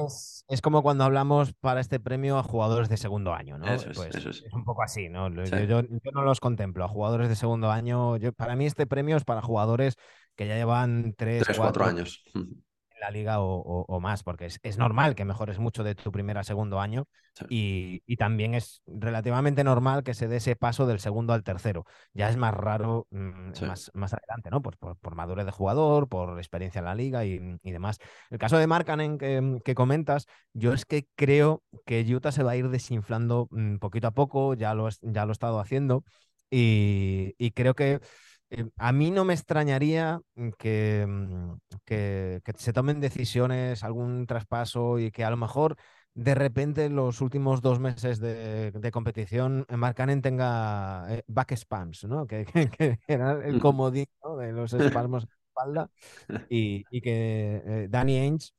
[0.05, 3.65] Es es como cuando hablamos para este premio a jugadores de segundo año, ¿no?
[3.65, 4.43] Eso es, pues eso es.
[4.43, 5.29] es un poco así, ¿no?
[5.43, 5.51] Sí.
[5.51, 8.17] Yo, yo, yo, no los contemplo a jugadores de segundo año.
[8.17, 9.95] Yo, para mí este premio es para jugadores
[10.35, 12.23] que ya llevan tres, tres cuatro, cuatro, años
[13.05, 16.79] la liga o, más, porque es, normal que mejores mucho de tu primer a segundo
[16.79, 17.07] año
[17.49, 21.85] y, también es relativamente normal que se dé ese paso del segundo al tercero.
[22.13, 24.61] Ya es más raro mm, más, más adelante, ¿no?
[24.61, 27.99] Pues por, madurez de jugador, por experiencia en la liga y, demás.
[28.29, 32.51] El caso de Markanen que, que, comentas, yo es que creo que Utah se va
[32.51, 36.03] a ir desinflando mm, poquito a poco, ya lo, ya lo he estado haciendo
[36.49, 37.99] y creo que
[38.55, 45.11] eh, a mí no me extrañaría mm, que, que, se tomen decisiones, algún traspaso y
[45.11, 45.75] que a lo mejor
[46.13, 52.05] de repente en los últimos dos meses de, competición eh, Marcanen tenga eh, back spams,
[52.05, 52.25] ¿no?
[52.25, 52.45] Que,
[53.07, 54.07] era el comodín
[54.39, 55.89] de los espasmos de espalda
[56.49, 58.51] y, y que Danny Ainge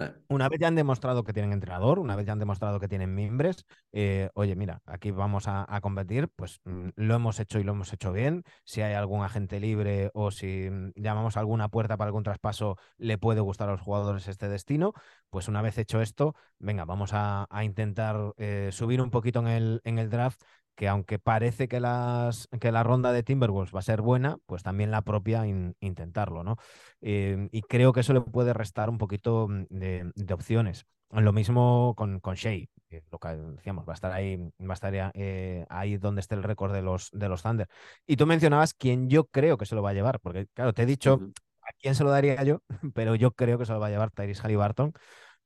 [0.00, 0.14] eh.
[0.28, 3.14] Una vez ya han demostrado que tienen entrenador, una vez ya han demostrado que tienen
[3.14, 7.72] miembros, eh, oye, mira, aquí vamos a, competir, pues mm, lo hemos hecho y lo
[7.72, 8.44] hemos hecho bien.
[8.64, 12.76] Si hay algún agente libre o si mm, llamamos a alguna puerta para algún traspaso,
[12.98, 14.92] le puede gustar a los jugadores este destino,
[15.30, 19.80] pues una vez hecho esto, venga, vamos a, intentar eh, subir un poquito en el,
[19.84, 20.42] en el draft
[20.80, 24.62] que aunque parece que, las, que la ronda de Timberwolves va a ser buena, pues
[24.62, 26.56] también la propia intentarlo, ¿no?
[27.02, 30.86] Em, y creo que eso le puede restar un poquito mm, de, opciones.
[31.10, 32.64] Lo mismo con, con Shea,
[33.10, 36.42] lo que decíamos, va a estar ahí, va a estar eh, ahí donde esté el
[36.42, 37.68] récord de los, de los Thunder.
[38.06, 40.84] Y tú mencionabas quién yo creo que se lo va a llevar, porque claro, te
[40.84, 41.20] he dicho
[41.60, 42.62] a quién se lo daría yo,
[42.94, 44.94] pero yo creo que se lo va a llevar Tyrese Halliburton.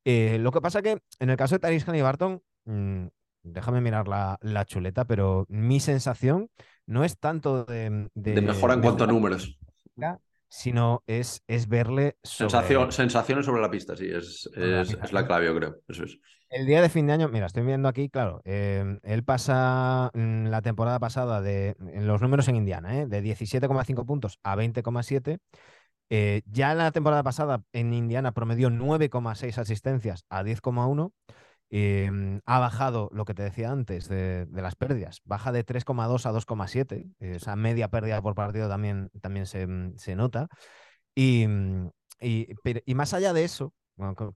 [0.05, 3.07] Eh, lo que pasa que en el caso de Tyrese Halliburton, mm,
[3.45, 6.49] déjame mirar la, chuleta, pero mi sensación
[6.87, 8.09] no es tanto de...
[8.15, 9.59] De, mejora en cuanto a números.
[10.49, 12.17] Sino es, es verle...
[12.23, 14.51] Sensación, sensaciones sobre la pista, sí, es,
[15.13, 15.77] la, clave, yo creo.
[15.89, 16.19] Eso es.
[16.51, 20.47] El día de fin de año, mira, estoy viendo aquí, claro, em, él pasa mm,
[20.47, 23.07] la temporada pasada de los números en Indiana, ¿eh?
[23.07, 25.39] de 17,5 puntos a 20,7.
[26.11, 31.13] Eh, ya la temporada pasada en Indiana promedió 9,6 asistencias a 10,1
[31.77, 36.31] Em, ha bajado lo que te decía antes de, las pérdidas, baja de 3,2 a
[36.31, 40.47] 2,7, esa media pérdida por partido también, también se, mm, nota.
[41.17, 41.89] Mm,
[42.21, 42.47] y,
[42.87, 43.75] y, más allá de eso,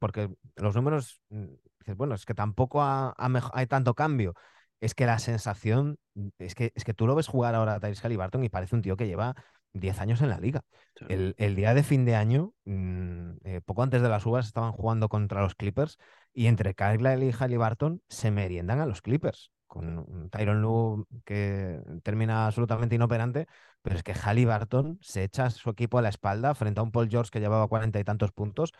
[0.00, 1.46] porque los números, mm,
[1.94, 4.34] bueno, es que tampoco hay tanto cambio,
[4.80, 5.96] es que la sensación,
[6.38, 8.82] es que, es que tú lo ves jugar ahora a Tyrese Halliburton y parece un
[8.82, 9.36] tío que lleva
[9.74, 10.62] 10 años en la liga.
[11.08, 15.40] El, día de fin de año, eh, poco antes de las uvas, estaban jugando contra
[15.40, 15.98] los Clippers
[16.32, 22.46] y entre Kyle y Halliburton se meriendan a los Clippers, con Tyron Lue que termina
[22.46, 23.46] absolutamente inoperante,
[23.82, 26.92] pero es que Halliburton se echa a su equipo a la espalda frente a un
[26.92, 28.72] Paul George que llevaba cuarenta y tantos puntos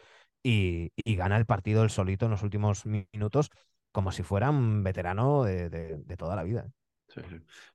[0.42, 3.50] y, gana el partido el solito en los últimos minutos
[3.92, 6.68] como si fuera un veterano de toda la vida.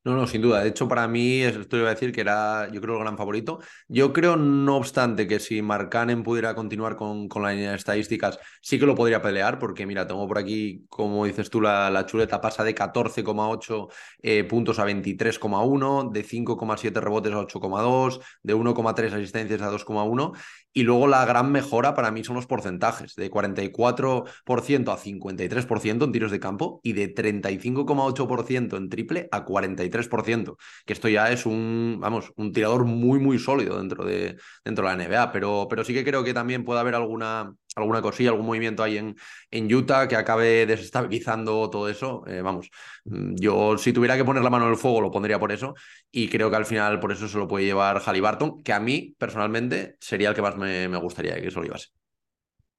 [0.06, 0.62] No, no, sin duda.
[0.62, 3.60] De hecho, para mí, esto iba a decir que era, yo creo, el gran favorito.
[3.88, 8.38] Yo creo, no obstante, que si Marcanen pudiera continuar con, con la línea de estadísticas,
[8.62, 12.06] sí que lo podría pelear, porque mira, tengo por aquí, como dices tú, la, la
[12.06, 13.89] chuleta pasa de 14,8
[14.22, 20.34] eh, puntos a 23,1, de 5,7 rebotes a 8,2, de 1,3 asistencias a 2,1.
[20.73, 26.12] Y luego la gran mejora para mí son los porcentajes, de 44% a 53% en
[26.12, 31.97] tiros de campo y de 35,8% en triple a 43%, que esto ya es un,
[32.01, 35.93] vamos, un tirador muy, muy sólido dentro de, dentro de la NBA, pero, pero sí
[35.93, 39.15] que creo que también puede haber alguna, alguna cosilla, algún movimiento ahí en,
[39.51, 42.23] en Utah que acabe desestabilizando todo eso.
[42.27, 42.69] Eh, vamos,
[43.05, 45.75] mm, yo si tuviera que poner la mano en el fuego lo pondría por eso
[46.12, 49.15] y creo que al final por eso se lo puede llevar Halliburton, que a mí
[49.17, 51.89] personalmente sería el que más me me, gustaría que eso lo llevase.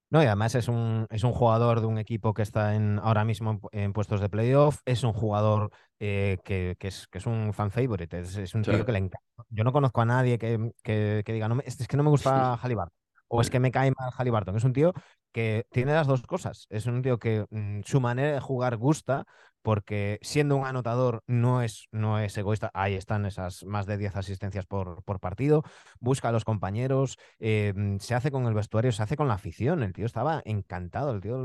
[0.09, 3.25] No, y además es un, es un jugador de un equipo que está en, ahora
[3.25, 7.71] mismo en, puestos de playoff, es un jugador eh, que, es, que es un fan
[7.71, 9.19] favorite, es, un tío que le encanta.
[9.49, 12.93] Yo no conozco a nadie que, que, diga, no es, que no me gusta Halliburton,
[13.27, 14.55] o es que me cae mal Halliburton.
[14.57, 14.93] Es un tío
[15.31, 16.65] que tiene las dos cosas.
[16.69, 19.25] Es un tío que mm, su manera de jugar gusta,
[19.61, 22.69] porque siendo un anotador no es, no es egoísta.
[22.73, 25.63] Ahí están esas más de 10 asistencias por, por partido.
[25.99, 29.33] Busca a los compañeros, eh, mm, se hace con el vestuario, se hace con la
[29.33, 29.81] afición.
[29.83, 31.37] El tío estaba encantado, el tío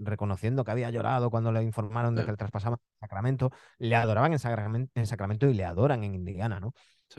[0.00, 3.50] reconociendo que había llorado cuando le informaron de que el traspasaba en Sacramento.
[3.78, 6.74] Le adoraban en Sacramento, en Sacramento y le adoran en Indiana, ¿no?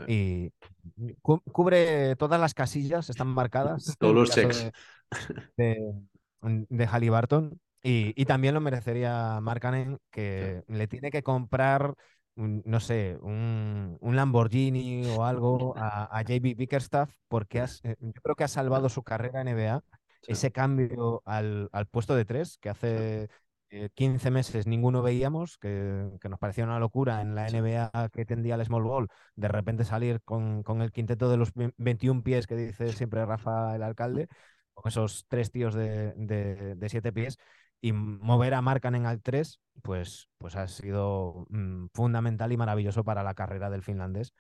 [0.07, 0.51] Y
[1.21, 3.95] cubre todas las casillas, están marcadas.
[3.99, 4.71] Todos los checks.
[5.57, 5.93] De,
[6.69, 7.59] de, Halliburton.
[7.81, 11.93] Y, también lo merecería Markanen, que le tiene que comprar,
[12.35, 18.49] no sé, un, Lamborghini o algo a, JB Bickerstaff, porque eh, yo creo que ha
[18.49, 19.83] salvado su carrera en NBA.
[20.27, 23.29] Ese cambio al, al, puesto de tres que hace
[23.69, 28.55] 15 eh, meses ninguno veíamos, que, nos parecía una locura en la NBA que tendía
[28.55, 32.91] el small ball, de repente salir con, el quinteto de los 21 pies que dice
[32.93, 34.27] siempre Rafa el alcalde,
[34.73, 37.37] con esos tres tíos de, de, siete pies
[37.81, 43.23] y mover a Markkanen al 3, pues, pues ha sido mm, fundamental y maravilloso para
[43.23, 44.33] la carrera del finlandés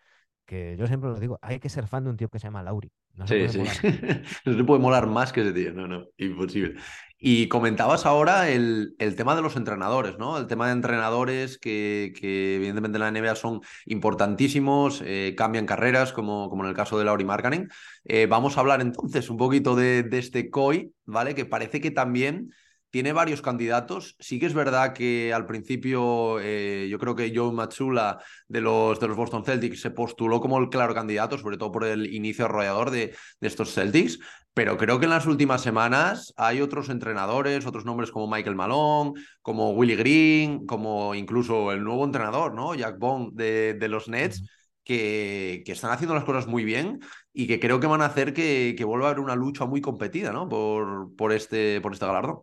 [0.49, 2.63] que yo siempre lo digo, hay que ser fan de un tío que se llama
[2.63, 2.91] Lauri.
[3.13, 3.59] No sí, sí.
[4.45, 6.73] no se puede molar más que ese tío, no, no, imposible.
[7.19, 10.39] Y comentabas ahora el, el, tema de los entrenadores, ¿no?
[10.39, 16.13] El tema de entrenadores que, que evidentemente en la NBA son importantísimos, eh, cambian carreras,
[16.13, 17.69] como, como en el caso de Lauri Markkanen.
[18.05, 21.35] Eh, vamos a hablar entonces un poquito de, de este COI, ¿vale?
[21.35, 22.49] Que parece que también
[22.89, 24.15] tiene varios candidatos.
[24.19, 28.99] Sí que es verdad que al principio eh, yo creo que Joe Matsula de los,
[28.99, 32.45] de los Boston Celtics se postuló como el claro candidato, sobre todo por el inicio
[32.45, 34.19] arrollador de, de estos Celtics,
[34.53, 39.13] pero creo que en las últimas semanas hay otros entrenadores, otros nombres como Michael Malone,
[39.41, 42.75] como Willie Green, como incluso el nuevo entrenador, ¿no?
[42.75, 44.43] Jack Bond de, de los Nets.
[44.83, 46.99] Que, que, están haciendo las cosas muy bien
[47.31, 49.81] y que creo que van a hacer que, que vuelva a haber una lucha muy
[49.81, 50.49] competida ¿no?
[50.49, 52.39] por, por, este, por este galardón.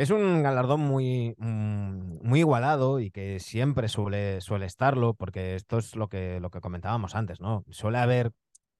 [0.00, 5.76] Es un galardón muy, mm, muy igualado y que siempre suele, suele estarlo, porque esto
[5.76, 7.66] es lo que, lo que comentábamos antes, ¿no?
[7.68, 8.32] Suele haber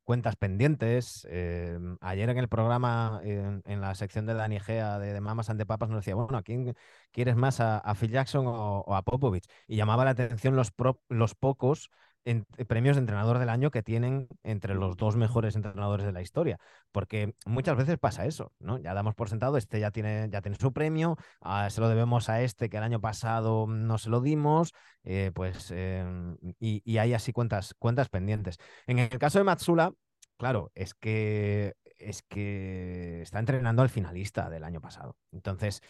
[0.05, 1.27] cuentas pendientes.
[1.31, 5.67] Eh, ayer en el programa, en, la sección de Dani Gea de, de, Mamas ante
[5.67, 6.75] Papas, nos decía, bueno, ¿a quién
[7.13, 9.45] quieres más, a, Phil Jackson o, a Popovich?
[9.69, 10.73] Y llamaba la atención los,
[11.11, 11.91] los pocos
[12.25, 16.21] eh, premios de entrenador del año que tienen entre los dos mejores entrenadores de la
[16.21, 16.59] historia.
[16.93, 18.79] Porque muchas veces pasa eso, ¿no?
[18.79, 22.29] Ya damos por sentado, este ya tiene, ya tiene su premio, ah, se lo debemos
[22.29, 24.73] a este que el año pasado no se lo dimos,
[25.05, 28.59] eh, pues, em, y, hay así cuentas, cuentas pendientes.
[28.87, 29.93] En el caso de Matsula,
[30.37, 35.17] claro, es que, es que está entrenando al finalista del año pasado.
[35.33, 35.81] Entonces,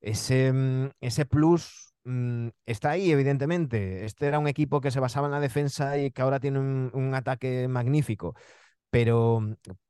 [0.00, 4.04] ese, mm, ese plus Mm, está ahí, evidentemente.
[4.04, 7.14] Este era un equipo que se basaba en la defensa y que ahora tiene un,
[7.14, 8.34] ataque magnífico.
[8.90, 9.40] Pero,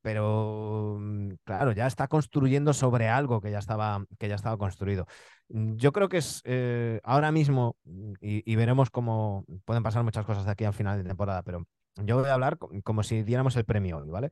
[0.01, 5.07] pero, mm, claro, ya está construyendo sobre algo que ya estaba, que ya estaba construido.
[5.49, 7.77] Mm, yo creo que es eh, ahora mismo,
[8.21, 11.65] y, veremos cómo pueden pasar muchas cosas de aquí al final de temporada, pero
[11.97, 14.31] yo voy a hablar como si diéramos el premio hoy, ¿vale?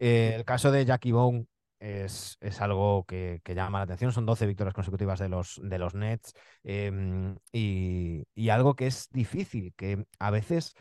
[0.00, 1.46] Eh, el caso de Jackie Bone
[1.80, 4.12] es, algo que, llama la atención.
[4.12, 9.74] Son 12 victorias consecutivas de los, de los Nets em, y, algo que es difícil,
[9.76, 10.74] que a veces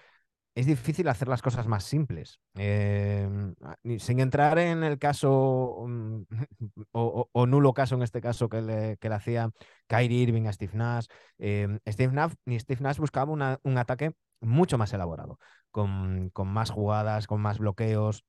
[0.56, 2.40] es difícil hacer las cosas más simples.
[2.56, 3.56] Em,
[4.00, 6.22] sin entrar en el caso mm,
[6.92, 9.50] o, nulo caso en este caso que le, que le hacía
[9.88, 11.08] Kyrie Irving a Steve Nash.
[11.38, 13.32] Em, Steve Nash, Steve Nash buscaba
[13.64, 15.40] un ataque mucho más elaborado,
[15.72, 18.26] con, con, más jugadas, con más bloqueos.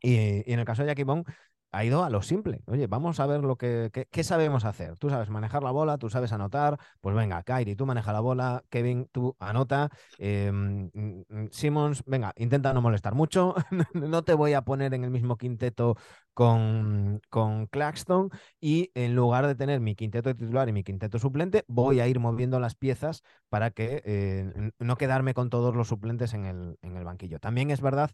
[0.00, 1.26] Y, y en el caso de Jackie Bond,
[1.72, 2.62] ha ido a lo simple.
[2.66, 4.98] Oye, vamos a ver lo que, qué sabemos hacer.
[4.98, 6.78] Tú sabes manejar la bola, tú sabes anotar.
[7.00, 8.62] Pues venga, Kairi, tú maneja la bola.
[8.68, 9.90] Kevin, tú anota.
[10.18, 13.54] Em, mm, mm, Simmons, venga, intenta no molestar mucho.
[13.94, 15.96] no te voy a poner en el mismo quinteto
[16.34, 18.30] con, con Claxton.
[18.60, 22.20] Y en lugar de tener mi quinteto titular y mi quinteto suplente, voy a ir
[22.20, 26.96] moviendo las piezas para que eh, no quedarme con todos los suplentes en el, en
[26.98, 27.38] el banquillo.
[27.40, 28.10] También es verdad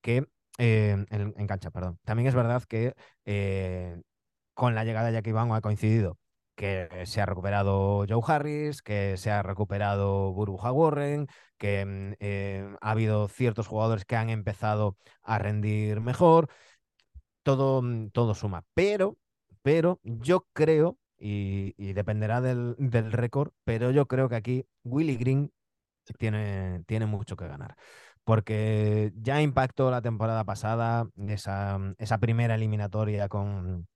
[0.00, 0.26] que
[0.58, 1.98] eh, en, cancha, perdón.
[2.04, 4.00] También es verdad que eh,
[4.54, 6.18] con la llegada de Jackie Van ha coincidido
[6.54, 11.26] que se ha recuperado Joe Harris, que se ha recuperado Burbuja Warren,
[11.58, 16.48] que mm, eh, ha habido ciertos jugadores que han empezado a rendir mejor.
[17.42, 18.64] Todo, mm, todo suma.
[18.74, 19.18] Pero,
[19.62, 25.52] pero yo creo, y, dependerá del, del récord, pero yo creo que aquí Willy Green
[26.18, 27.76] tiene, tiene mucho que ganar
[28.24, 33.86] porque ya impactó la temporada pasada esa, esa primera eliminatoria con,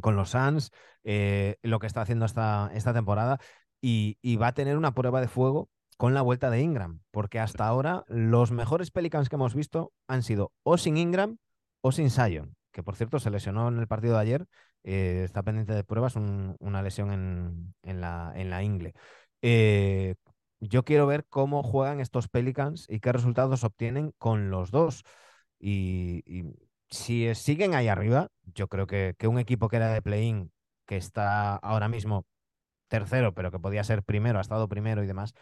[0.00, 0.70] con los Suns,
[1.04, 3.38] eh, lo que está haciendo esta, esta temporada,
[3.80, 7.66] y, va a tener una prueba de fuego con la vuelta de Ingram, porque hasta
[7.66, 11.38] ahora los mejores Pelicans que hemos visto han sido o sin Ingram
[11.80, 14.46] o sin Sion, que por cierto se lesionó en el partido de ayer,
[14.84, 18.94] eh, está pendiente de pruebas, una lesión en, en, la, en la ingle.
[19.42, 20.14] Eh,
[20.68, 25.04] yo quiero ver cómo juegan estos Pelicans y qué resultados obtienen con los dos.
[25.58, 26.22] Y,
[26.90, 30.52] si siguen ahí arriba, yo creo que, un equipo que era de play-in,
[30.86, 32.26] que está ahora mismo
[32.88, 35.34] tercero, pero que podía ser primero, ha estado primero y demás,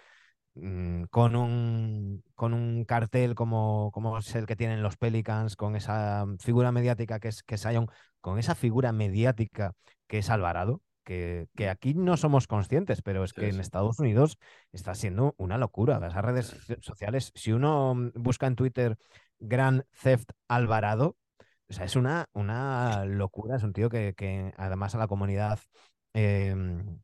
[0.54, 5.76] mm, con un, con un cartel como, como es el que tienen los Pelicans, con
[5.76, 7.66] esa figura mediática que es, que es
[8.20, 9.72] con esa figura mediática
[10.08, 14.38] que es Alvarado, que, aquí no somos conscientes, pero es que en Estados Unidos
[14.72, 16.00] está siendo una locura.
[16.00, 18.98] Las redes sociales, si uno mm, busca en Twitter
[19.38, 21.16] Grand Theft Alvarado,
[21.68, 25.60] o sea, es una, una locura, es un tío que, además a la comunidad
[26.12, 26.98] em,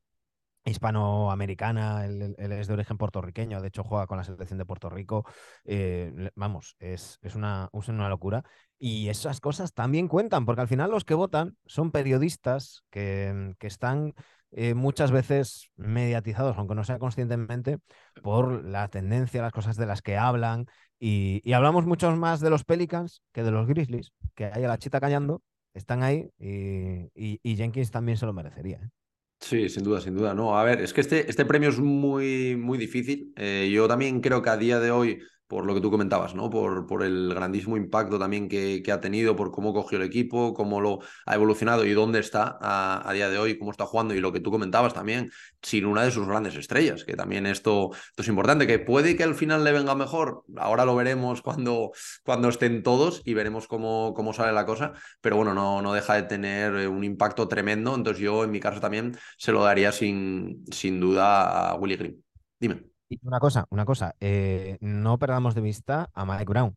[0.64, 5.24] hispanoamericana, él, es de origen puertorriqueño, de hecho juega con la selección de Puerto Rico.
[5.64, 8.44] Eh, vamos, es, es, una, una locura.
[8.78, 13.66] Y esas cosas también cuentan, porque al final los que votan son periodistas que, que
[13.66, 14.14] están
[14.52, 17.78] eh, muchas veces mediatizados, aunque no sea conscientemente,
[18.22, 20.66] por la tendencia, las cosas de las que hablan.
[20.98, 24.78] Y, hablamos mucho más de los Pelicans que de los Grizzlies, que hay a la
[24.78, 25.42] chita callando,
[25.74, 27.10] están ahí y,
[27.42, 28.76] y Jenkins también se lo merecería.
[28.76, 29.01] ¿eh?
[29.42, 30.34] Sí, sin duda, sin duda.
[30.34, 33.32] No, a ver, es que este, este premio es muy, muy difícil.
[33.36, 35.20] Eh, yo también creo que a día de hoy
[35.52, 36.48] por lo que tú comentabas, ¿no?
[36.48, 40.54] Por, por el grandísimo impacto también que, que, ha tenido, por cómo cogió el equipo,
[40.54, 44.20] cómo lo ha evolucionado y dónde está a, día de hoy, cómo está jugando y
[44.20, 48.22] lo que tú comentabas también, sin una de sus grandes estrellas, que también esto, esto
[48.22, 51.92] es importante, que puede que al final le venga mejor, ahora lo veremos cuando,
[52.24, 56.14] cuando estén todos y veremos cómo, cómo sale la cosa, pero bueno, no, no deja
[56.14, 59.92] de tener eh, un impacto tremendo, entonces yo en mi caso también se lo daría
[59.92, 62.24] sin, sin duda a Willy Green.
[62.58, 62.91] Dime
[63.22, 66.76] una cosa, una cosa, eh, no perdamos de vista a Mike Brown,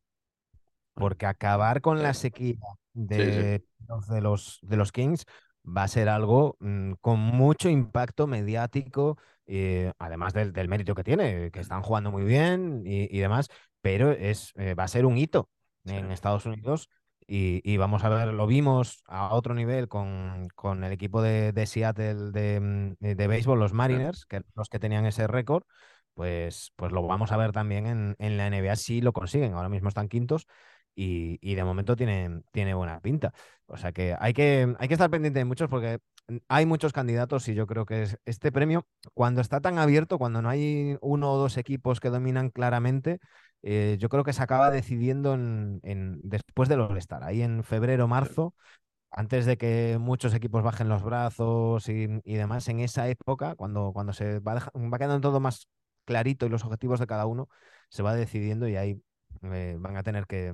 [0.94, 2.58] porque acabar con la sequía
[2.94, 5.26] de, de, los, de los Kings
[5.66, 9.18] va a ser algo mm, con mucho impacto mediático,
[9.48, 13.48] eh, además del, mérito que tiene, que están jugando muy bien y, demás,
[13.82, 15.50] pero es, eh, va a ser un hito
[15.86, 16.90] en Estados Unidos.
[17.28, 21.66] Y, vamos a ver, lo vimos a otro nivel con, con el equipo de, de
[21.66, 25.64] Seattle de, mm, de, béisbol, los Mariners, que los que tenían ese récord,
[26.16, 29.54] pues, pues lo vamos a ver también en, en la NBA si lo consiguen.
[29.54, 30.48] Ahora mismo están quintos
[30.96, 33.34] y, y, de momento tiene, tiene buena pinta.
[33.68, 36.00] O sea que hay, que hay que estar pendiente de muchos porque
[36.48, 40.42] hay muchos candidatos y yo creo que es, este premio, cuando está tan abierto, cuando
[40.42, 43.20] no hay uno o dos equipos que dominan claramente,
[43.64, 48.08] eh, yo creo que se acaba decidiendo en, en después del All-Star, ahí en febrero,
[48.08, 48.56] marzo,
[49.12, 53.92] antes de que muchos equipos bajen los brazos y, y demás, en esa época, cuando,
[53.94, 55.68] cuando se va, va quedando todo más
[56.06, 57.50] clarito y los objetivos de cada uno,
[57.90, 59.02] se va decidiendo y ahí
[59.44, 60.54] eh, van a tener que,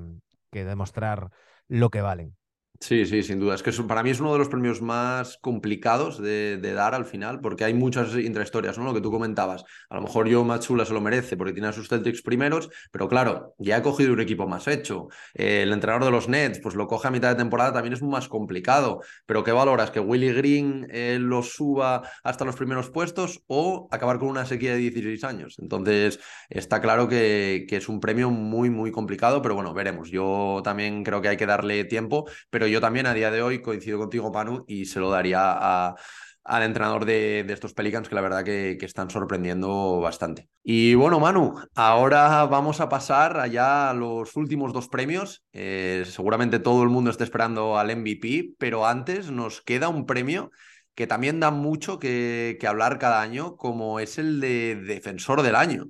[0.51, 1.31] que demostrar
[1.67, 2.35] lo que valen.
[2.83, 3.53] Sí, sí, sin duda.
[3.53, 7.39] Es que para mí es uno de los premios más complicados de, dar al final,
[7.39, 8.85] porque hay muchas intrahistorias, ¿no?
[8.85, 9.63] Lo que tú comentabas.
[9.87, 13.07] A lo mejor yo Machula se lo merece porque tiene a sus Celtics primeros, pero
[13.07, 15.09] claro, ya ha cogido un equipo más hecho.
[15.35, 18.01] Eh, el entrenador de los Nets, pues lo coge a mitad de temporada, también es
[18.01, 19.01] más complicado.
[19.27, 19.91] Pero ¿qué valoras?
[19.91, 24.71] ¿Que Willy Green eh, lo suba hasta los primeros puestos o acabar con una sequía
[24.71, 25.59] de 16 años?
[25.59, 30.09] Entonces, está claro que, que es un premio muy, muy complicado, pero bueno, veremos.
[30.09, 33.61] Yo también creo que hay que darle tiempo, pero yo también a día de hoy
[33.61, 35.95] coincido contigo, Panu, y se lo daría
[36.43, 40.49] al entrenador de, estos Pelicans, que la verdad que, están sorprendiendo bastante.
[40.63, 45.43] Y bueno, Manu, ahora vamos a pasar allá a los últimos dos premios.
[45.53, 50.51] Eh, seguramente todo el mundo está esperando al MVP, pero antes nos queda un premio
[50.95, 55.89] que también da mucho que, hablar cada año, como es el de Defensor del Año.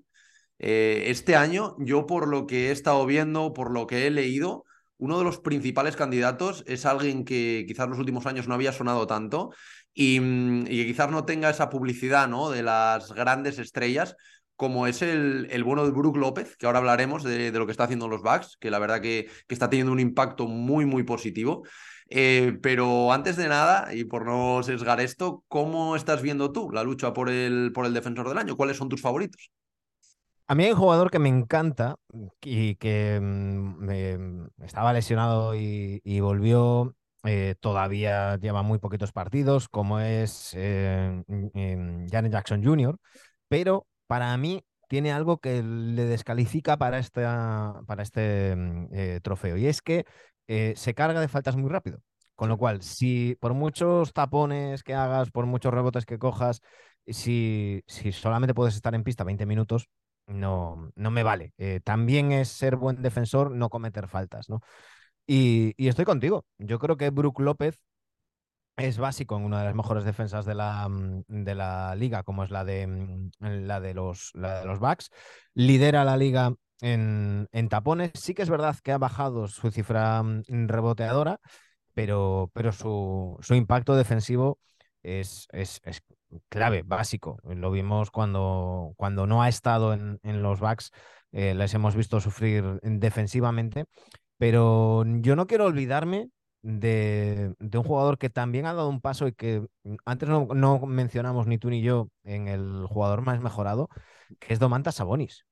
[0.59, 4.65] Eh, este año, yo por lo que he estado viendo, por lo que he leído,
[5.01, 8.71] uno de los principales candidatos es alguien que quizás en los últimos años no había
[8.71, 9.49] sonado tanto
[9.95, 12.51] y, mm, que quizás no tenga esa publicidad ¿no?
[12.51, 14.15] de las grandes estrellas,
[14.55, 17.85] como es el, el bueno de Brook López, que ahora hablaremos de, lo que está
[17.85, 21.63] haciendo los Bucks, que la verdad que, que está teniendo un impacto muy, muy positivo.
[22.07, 26.83] Eh, pero antes de nada, y por no sesgar esto, ¿cómo estás viendo tú la
[26.83, 28.55] lucha por el, por el defensor del año?
[28.55, 29.49] ¿Cuáles son tus favoritos?
[30.51, 31.95] A mí hay un jugador que me encanta
[32.41, 36.93] y que mm, estaba lesionado y, volvió.
[37.23, 41.23] Eh, todavía lleva muy poquitos partidos, como es eh,
[42.11, 42.97] Janet Jackson Jr.,
[43.47, 49.55] pero para mí tiene algo que le descalifica para, esta, para este mm, eh, trofeo,
[49.55, 50.05] y es que
[50.75, 51.99] se carga de faltas muy rápido.
[52.35, 56.59] Con lo cual, si por muchos tapones que hagas, por muchos rebotes que cojas,
[57.07, 59.87] si, si solamente puedes estar en pista 20 minutos,
[60.27, 61.53] no, no me vale.
[61.57, 64.61] Eh, también es ser buen defensor, no cometer faltas, ¿no?
[65.27, 66.45] Y, estoy contigo.
[66.57, 67.79] Yo creo que Brook López
[68.77, 72.43] es básico en una de las mejores defensas de la, mm, de la liga, como
[72.43, 75.09] es la de, mm, la de, los, la los Bucks.
[75.53, 78.11] Lidera la liga en, en, tapones.
[78.15, 81.39] Sí que es verdad que ha bajado su cifra mm, reboteadora,
[81.93, 84.59] pero, pero su, su impacto defensivo
[85.03, 85.81] es, es,
[86.49, 87.39] clave, básico.
[87.43, 90.91] Lo vimos cuando, cuando no ha estado en, los backs,
[91.31, 93.85] eh, les hemos visto sufrir defensivamente,
[94.37, 96.29] pero yo no quiero olvidarme
[96.61, 99.65] de, un jugador que también ha dado un paso y que
[100.05, 103.89] antes no, mencionamos ni tú ni yo en el jugador más mejorado,
[104.39, 105.45] que es Domantas Sabonis,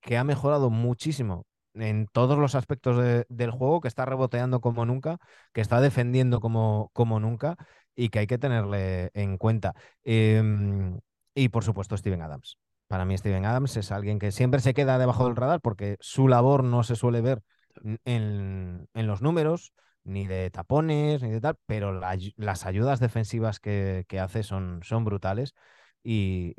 [0.00, 2.96] que ha mejorado muchísimo en todos los aspectos
[3.28, 5.18] del juego, que está reboteando como nunca,
[5.52, 7.56] que está defendiendo como, como nunca
[7.96, 9.74] y que hay que tenerle en cuenta.
[10.04, 11.00] Em,
[11.34, 12.58] y por supuesto, Steven Adams.
[12.88, 16.28] Para mí, Steven Adams es alguien que siempre se queda debajo del radar porque su
[16.28, 17.42] labor no se suele ver
[18.04, 19.72] en, los números,
[20.04, 21.92] ni de tapones, ni de tal, pero
[22.36, 25.54] las ayudas defensivas que, hace son, son brutales.
[26.02, 26.54] Y,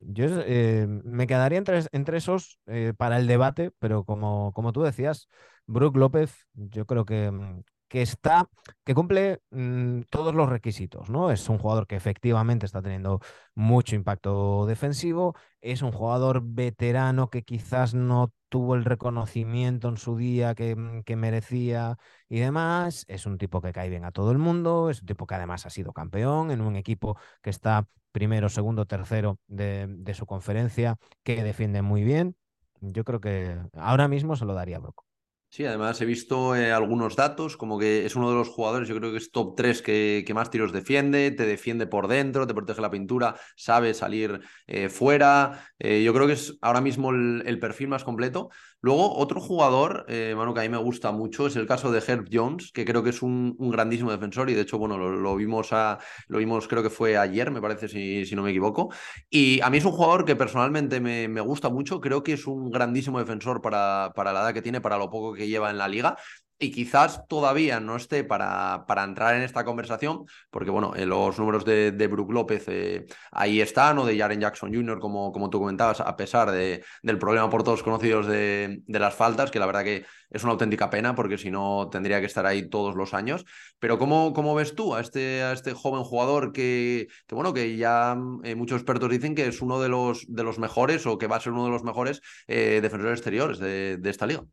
[0.00, 4.82] yo eh, me quedaría entre, entre esos eh, para el debate, pero como, como tú
[4.82, 5.28] decías,
[5.66, 8.48] Brook López, yo creo que, mm, que está,
[8.84, 11.32] que cumple mm, todos los requisitos, ¿no?
[11.32, 13.20] Es un jugador que efectivamente está teniendo
[13.54, 20.16] mucho impacto defensivo, es un jugador veterano que quizás no tuvo el reconocimiento en su
[20.16, 24.38] día que, mm, merecía y demás, es un tipo que cae bien a todo el
[24.38, 28.48] mundo, es un tipo que además ha sido campeón en un equipo que está primero,
[28.48, 32.36] segundo, tercero de, su conferencia, que defiende muy bien.
[32.80, 35.09] Yo creo que ahora mismo se lo daría Broco.
[35.52, 38.94] Sí, además he visto eh, algunos datos, como que es uno de los jugadores, yo
[38.94, 42.80] creo que es top 3 que, más tiros defiende, te defiende por dentro, te protege
[42.80, 45.68] la pintura, sabe salir eh, fuera.
[45.80, 48.50] Eh, yo creo que es ahora mismo el, perfil más completo.
[48.82, 50.06] Luego, otro jugador,
[50.36, 53.02] mano, que a mí me gusta mucho, es el caso de Herb Jones, que creo
[53.02, 56.82] que es un, grandísimo defensor y de hecho, bueno, lo, vimos a, lo vimos creo
[56.82, 58.92] que fue ayer, me parece, si, no me equivoco.
[59.28, 62.46] Y a mí es un jugador que personalmente me, me gusta mucho, creo que es
[62.46, 65.78] un grandísimo defensor para, para la edad que tiene, para lo poco que lleva en
[65.78, 66.16] la liga
[66.60, 71.38] y quizás todavía no esté para, para entrar en esta conversación, porque bueno, eh, los
[71.38, 75.48] números de, de Brook López eh, ahí están, o de Jaren Jackson Jr., como, como
[75.48, 79.58] tú comentabas, a pesar de, del problema por todos conocidos de, de, las faltas, que
[79.58, 82.94] la verdad que es una auténtica pena, porque si no tendría que estar ahí todos
[82.94, 83.46] los años.
[83.78, 87.76] Pero ¿cómo, cómo ves tú a este, a este joven jugador que, que bueno, que
[87.78, 91.26] ya eh, muchos expertos dicen que es uno de los, de los mejores o que
[91.26, 94.44] va a ser uno de los mejores defensores exteriores de, de esta liga?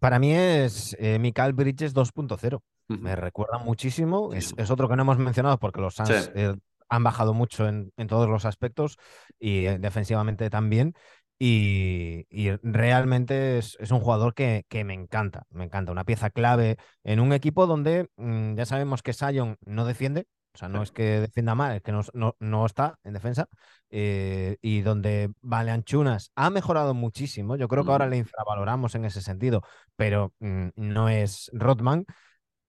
[0.00, 2.60] Para mí es eh, Mikael Bridges 2.0.
[2.88, 4.32] Me recuerda muchísimo.
[4.32, 6.54] Es, otro que no hemos mencionado porque los Suns eh,
[6.88, 8.98] han bajado mucho en, todos los aspectos
[9.38, 10.94] y eh, defensivamente también.
[11.38, 12.24] Y,
[12.62, 15.92] realmente es, un jugador que, me encanta, me encanta.
[15.92, 20.58] Una pieza clave en un equipo donde mm, ya sabemos que Sion no defiende, o
[20.58, 22.02] sea, no es que defienda mal, es que no,
[22.38, 23.48] no, está en defensa.
[23.90, 27.56] Eh, y donde Valeanchunas ha mejorado muchísimo.
[27.56, 29.62] Yo creo que ahora le infravaloramos en ese sentido,
[29.96, 32.06] pero mm, no es Rodman.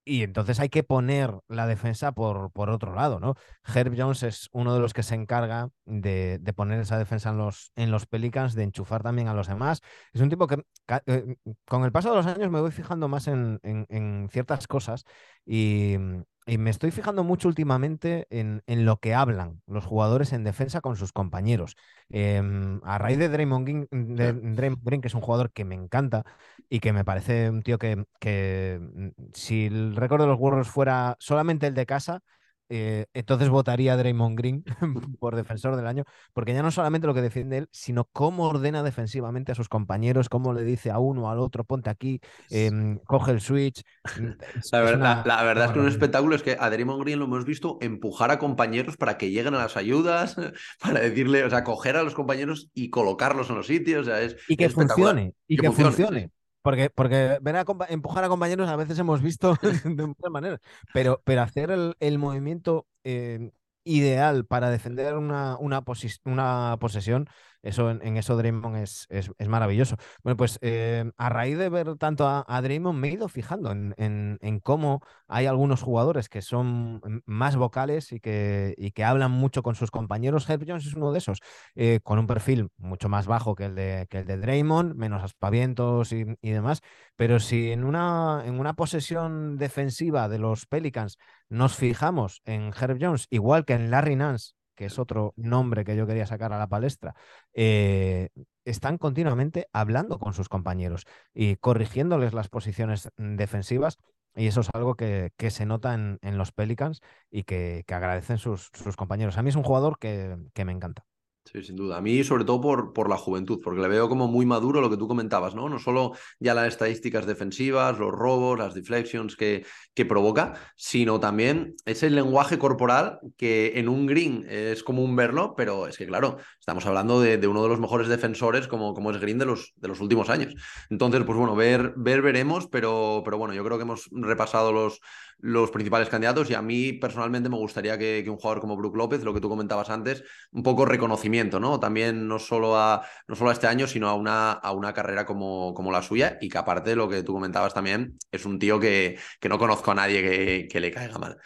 [0.08, 3.36] Y entonces hay que poner la defensa por, por, otro lado, ¿no?
[3.74, 7.72] Herb Jones es uno de los que se encarga de, poner esa defensa en los,
[7.76, 9.82] en los Pelicans, de enchufar también a los demás.
[10.14, 10.64] Es un tipo que
[11.08, 11.36] eh,
[11.68, 15.06] con el paso de los años me voy fijando más en, en ciertas cosas
[15.44, 15.98] y,
[16.46, 20.96] y me estoy fijando mucho últimamente en, lo que hablan los jugadores en defensa con
[20.96, 21.76] sus compañeros.
[22.10, 26.24] Em, a raíz de Draymond, Green, que es un jugador que me encanta
[26.70, 30.70] y que me parece un tío que, que mm, si el récord de los Warriors
[30.70, 32.22] fuera solamente el de casa,
[32.70, 34.64] eh, entonces votaría a Draymond Green
[35.20, 36.04] por defensor del año,
[36.34, 40.30] porque ya no solamente lo que defiende él, sino cómo ordena defensivamente a sus compañeros,
[40.30, 43.84] cómo le dice a uno, al otro, ponte aquí, em, coge el switch.
[44.20, 44.30] Mm,
[44.72, 48.32] la, verdad, es que un espectáculo es que a Draymond Green lo hemos visto empujar
[48.32, 50.36] a compañeros para que lleguen a las ayudas,
[50.82, 54.08] para decirle, o sea, coger a los compañeros y colocarlos en los sitios.
[54.08, 56.32] es, y que funcione, y que, funcione.
[56.66, 59.56] Porque, porque a empujar a compañeros a veces hemos visto
[59.86, 60.60] de muchas maneras,
[60.92, 63.52] pero, pero hacer el, el movimiento eh,
[63.84, 65.84] ideal para defender una, una,
[66.26, 67.30] una posesión
[67.66, 69.98] eso, en, eso Draymond es, es, maravilloso.
[70.24, 73.94] Bueno, pues eh, a raíz de ver tanto a, Draymond me he ido fijando en,
[73.98, 79.64] en, cómo hay algunos jugadores que son más vocales y que, y que hablan mucho
[79.64, 80.50] con sus compañeros.
[80.50, 81.40] Herb Jones es uno de esos,
[81.76, 85.24] eh, con un perfil mucho más bajo que el de, que el de Draymond, menos
[85.24, 86.82] aspavientos y, y demás.
[87.16, 91.18] Pero si en una, en una posesión defensiva de los Pelicans
[91.50, 95.96] nos fijamos en Herb Jones, igual que en Larry Nance, que es otro nombre que
[95.96, 97.16] yo quería sacar a la palestra,
[97.54, 98.30] eh,
[98.66, 103.98] están continuamente hablando con sus compañeros y corrigiéndoles las posiciones defensivas.
[104.36, 107.02] Y eso es algo que, se nota en, los Pelicans
[107.32, 109.38] y que, agradecen sus, sus, compañeros.
[109.38, 111.06] A mí es un jugador que me encanta.
[111.52, 111.98] Sí, sin duda.
[111.98, 114.90] A mí, sobre todo por, por, la juventud, porque le veo como muy maduro lo
[114.90, 115.70] que tú comentabas, ¿no?
[115.70, 121.76] No solo ya las estadísticas defensivas, los robos, las deflections que, que provoca, sino también
[121.86, 126.88] ese lenguaje corporal que en un green es común verlo, pero es que, claro, estamos
[126.88, 130.00] hablando de, uno de los mejores defensores como, como es Green de los, de los
[130.00, 130.56] últimos años.
[130.90, 135.00] Entonces, pues bueno, ver, ver veremos, pero, pero bueno, yo creo que hemos repasado los,
[135.38, 139.24] los principales candidatos y a mí personalmente me gustaría que, un jugador como Brook López,
[139.24, 141.80] lo que tú comentabas antes, un poco reconocimiento, ¿no?
[141.80, 145.76] También no solo a, no solo este año, sino a una, a una carrera como,
[145.76, 149.20] como la suya y que aparte lo que tú comentabas también, es un tío que,
[149.40, 151.38] que no conozco a nadie que, que le caiga mal.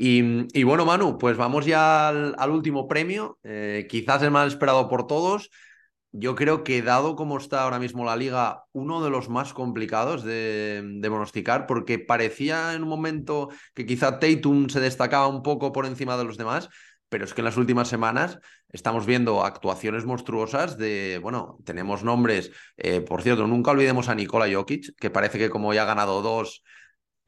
[0.00, 5.08] Y, bueno, Manu, pues vamos ya al, último premio, eh, quizás el más esperado por
[5.08, 5.50] todos.
[6.12, 10.22] Yo creo que dado como está ahora mismo la liga, uno de los más complicados
[10.22, 15.72] de, de pronosticar, porque parecía en un momento que quizá Tatum se destacaba un poco
[15.72, 16.68] por encima de los demás,
[17.08, 18.38] pero es que en las últimas semanas
[18.68, 24.46] estamos viendo actuaciones monstruosas de, bueno, tenemos nombres, eh, por cierto, nunca olvidemos a Nikola
[24.52, 26.62] Jokic, que parece que como ya ha ganado dos,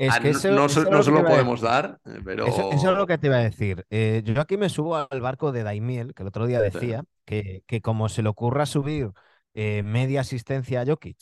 [0.00, 2.46] es ah, que eso, no, se lo podemos dar, pero...
[2.46, 3.84] Eso, es lo que te iba a decir.
[3.90, 7.64] Eh, yo aquí me subo al barco de Daimiel, que el otro día decía que,
[7.66, 9.10] que, como se le ocurra subir
[9.52, 11.18] eh, media asistencia a Jokic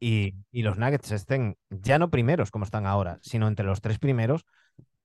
[0.00, 4.00] y, y, los Nuggets estén ya no primeros como están ahora, sino entre los tres
[4.00, 4.44] primeros,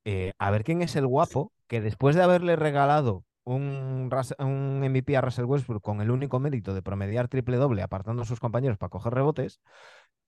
[0.04, 4.10] eh, a ver quién es el guapo que después de haberle regalado un,
[4.40, 8.26] un MVP a Russell Westbrook con el único mérito de promediar triple doble apartando a
[8.26, 9.60] sus compañeros para coger rebotes,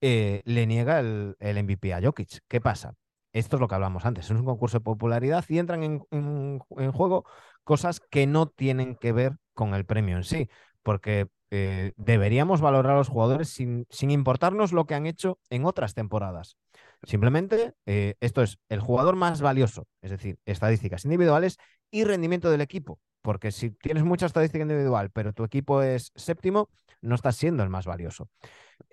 [0.06, 2.40] eh, le niega el, MVP a Jokic.
[2.46, 2.94] ¿Qué pasa?
[3.32, 6.58] Esto es lo que hablamos antes, es un concurso de popularidad y entran en,
[6.92, 7.24] juego
[7.64, 10.50] cosas que no tienen que ver con el premio en sí,
[10.82, 15.64] porque eh, deberíamos valorar a los jugadores sin, sin, importarnos lo que han hecho en
[15.64, 16.58] otras temporadas.
[17.04, 21.56] Simplemente eh, esto es el jugador más valioso, es decir, estadísticas individuales
[21.90, 26.68] y rendimiento del equipo, porque si tienes mucha estadística individual, pero tu equipo es séptimo,
[27.00, 28.28] no estás siendo el más valioso.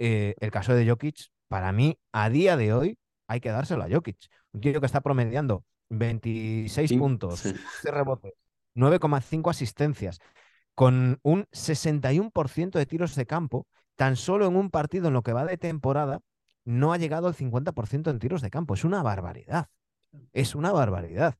[0.04, 2.98] Eh, el caso de Jokic, para mí, a día de hoy,
[3.28, 4.18] hay que dárselo a Jokic.
[4.52, 7.44] Un tío que está promediando 26 puntos,
[7.84, 8.34] rebotes,
[8.74, 10.18] 9,5 asistencias,
[10.74, 15.34] con un 61% de tiros de campo, tan solo en un partido en lo que
[15.34, 16.22] va de temporada,
[16.66, 18.74] no ha llegado al 50% en tiros de campo.
[18.74, 19.68] Es una barbaridad.
[20.34, 21.36] Es una barbaridad.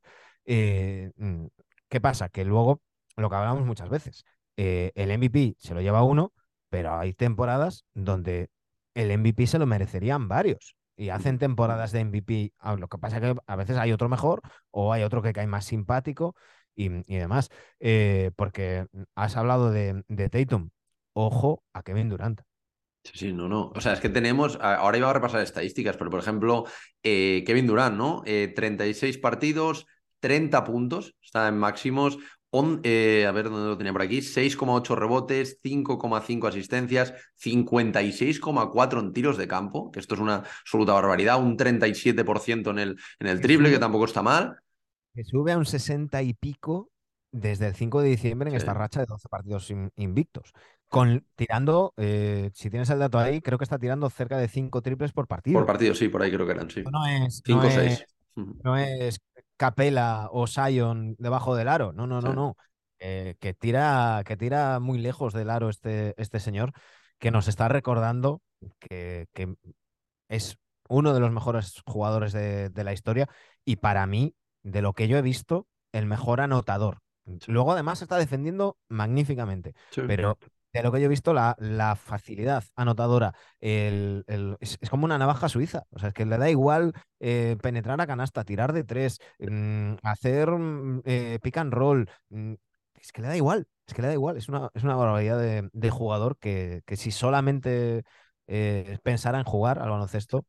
[0.46, 1.46] Eh, mm,
[1.90, 2.30] ¿Qué pasa?
[2.30, 2.84] Que luego,
[3.18, 4.24] lo que hablamos muchas veces,
[4.56, 6.32] eh, el MVP se lo lleva uno,
[6.72, 8.50] pero hay temporadas donde
[8.96, 10.76] el MVP se lo merecerían varios.
[10.96, 12.54] Y hacen temporadas de MVP.
[12.60, 14.42] Ah, lo que pasa es que a veces hay otro mejor
[14.72, 16.36] o hay otro que cae más simpático
[16.76, 17.50] y, demás.
[17.80, 20.70] Eh, porque has hablado de, de Tatum.
[21.14, 22.42] Ojo a Kevin Durant.
[23.04, 23.72] Sí, sí, no, no.
[23.76, 26.66] O sea, es que tenemos, ahora iba a repasar estadísticas, pero por ejemplo,
[27.04, 28.22] eh, Kevin Durant, ¿no?
[28.24, 29.88] 36 eh, partidos,
[30.20, 32.20] 30 puntos, está en máximos,
[32.84, 39.38] eh, a ver dónde lo tenía por aquí, 6,8 rebotes, 5,5 asistencias, 56,4 en tiros
[39.38, 43.72] de campo, que esto es una absoluta barbaridad, un 37% en el, en el triple,
[43.72, 44.58] que tampoco está mal.
[45.14, 46.90] Que sube a un 60 y pico
[47.32, 50.52] desde el 5 de diciembre en esta racha de 12 partidos invictos.
[50.90, 54.82] Con, tirando, eh, si tienes el dato ahí, creo que está tirando cerca de 5
[54.82, 55.58] triples por partido.
[55.58, 56.84] Por partido, sí, por ahí creo que eran, sí.
[56.92, 58.06] No es 5 o 6.
[58.36, 59.20] No es
[59.62, 61.94] Capela o Sion debajo del aro.
[61.94, 62.58] No, no, no, no.
[62.98, 66.72] Eh, que, tira, que tira muy lejos del aro este, este señor,
[67.20, 68.42] que nos está recordando
[68.80, 69.28] que,
[70.30, 70.58] es
[70.90, 73.30] uno de los mejores jugadores de, la historia
[73.64, 74.34] y para mí,
[74.64, 76.98] de lo que yo he visto, el mejor anotador.
[77.46, 79.76] Luego además está defendiendo magníficamente,
[80.08, 80.40] pero
[80.74, 84.24] de lo que yo he visto, la, la facilidad anotadora el,
[84.60, 85.84] es, como una navaja suiza.
[85.92, 89.96] O sea, es que le da igual eh, penetrar a canasta, tirar de tres, mm,
[90.04, 92.10] hacer mm, eh, pick and roll.
[92.30, 92.54] Mm,
[93.00, 94.38] es que le da igual, es que le da igual.
[94.38, 98.04] Es una, es una barbaridad de, jugador que, que, si solamente
[98.48, 100.46] eh, pensara en jugar al baloncesto,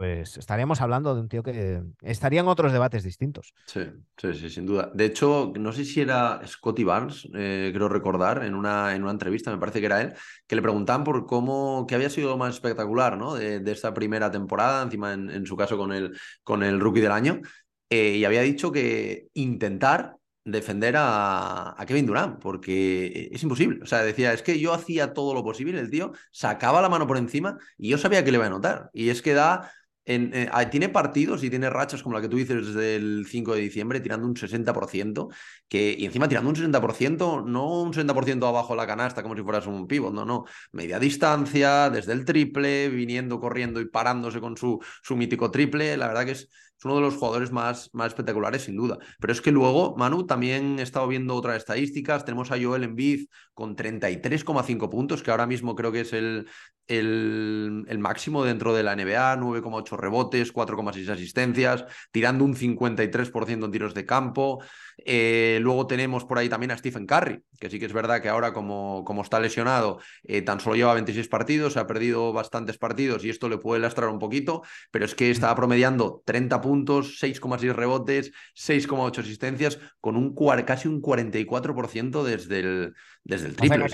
[0.00, 3.52] pues estaríamos hablando de un tío que estarían otros debates distintos.
[3.66, 3.82] Sí,
[4.16, 4.90] sí, sí, sin duda.
[4.94, 9.12] De hecho, no sé si era Scotty Barnes, eh, creo recordar, en una, en una
[9.12, 10.14] entrevista, me parece que era él,
[10.46, 13.34] que le preguntaban por cómo, qué había sido más espectacular, ¿no?
[13.34, 17.42] De, esta primera temporada, encima en, su caso con el, con el rookie del año,
[17.90, 23.80] eh, y había dicho que intentar defender a, a, Kevin Durant, porque es imposible.
[23.82, 27.06] O sea, decía, es que yo hacía todo lo posible, el tío sacaba la mano
[27.06, 28.88] por encima y yo sabía que le iba a notar.
[28.94, 29.70] Y es que da
[30.04, 33.60] eh, tiene partidos y tiene rachas como la que tú dices desde el 5 de
[33.60, 35.28] diciembre, tirando un 60%,
[35.68, 39.66] que, y encima tirando un 60%, no un 60% abajo la canasta como si fueras
[39.66, 44.80] un pivot, no, no, media distancia, desde el triple, viniendo, corriendo y parándose con su,
[45.02, 46.48] su mítico triple, la verdad que es,
[46.80, 48.96] es uno de los jugadores más, más espectaculares, sin duda.
[49.20, 52.24] Pero es que luego, Manu, también he estado viendo otras estadísticas.
[52.24, 56.48] Tenemos a Joel Embiid con 33,5 puntos, que ahora mismo creo que es el,
[56.90, 63.70] el, máximo dentro de la NBA, 9,8 8 rebotes, 4,6 asistencias, tirando un 53% en
[63.70, 64.62] tiros de campo.
[64.98, 68.28] Eh, luego tenemos por ahí también a Stephen Curry, que sí que es verdad que
[68.28, 73.24] ahora como, como está lesionado, eh, tan solo lleva 26 partidos, ha perdido bastantes partidos
[73.24, 77.72] y esto le puede lastrar un poquito, pero es que estaba promediando 30 puntos, 6,6
[77.74, 82.94] rebotes, 6,8 asistencias, con un casi un 44% desde el,
[83.24, 83.86] desde el triple.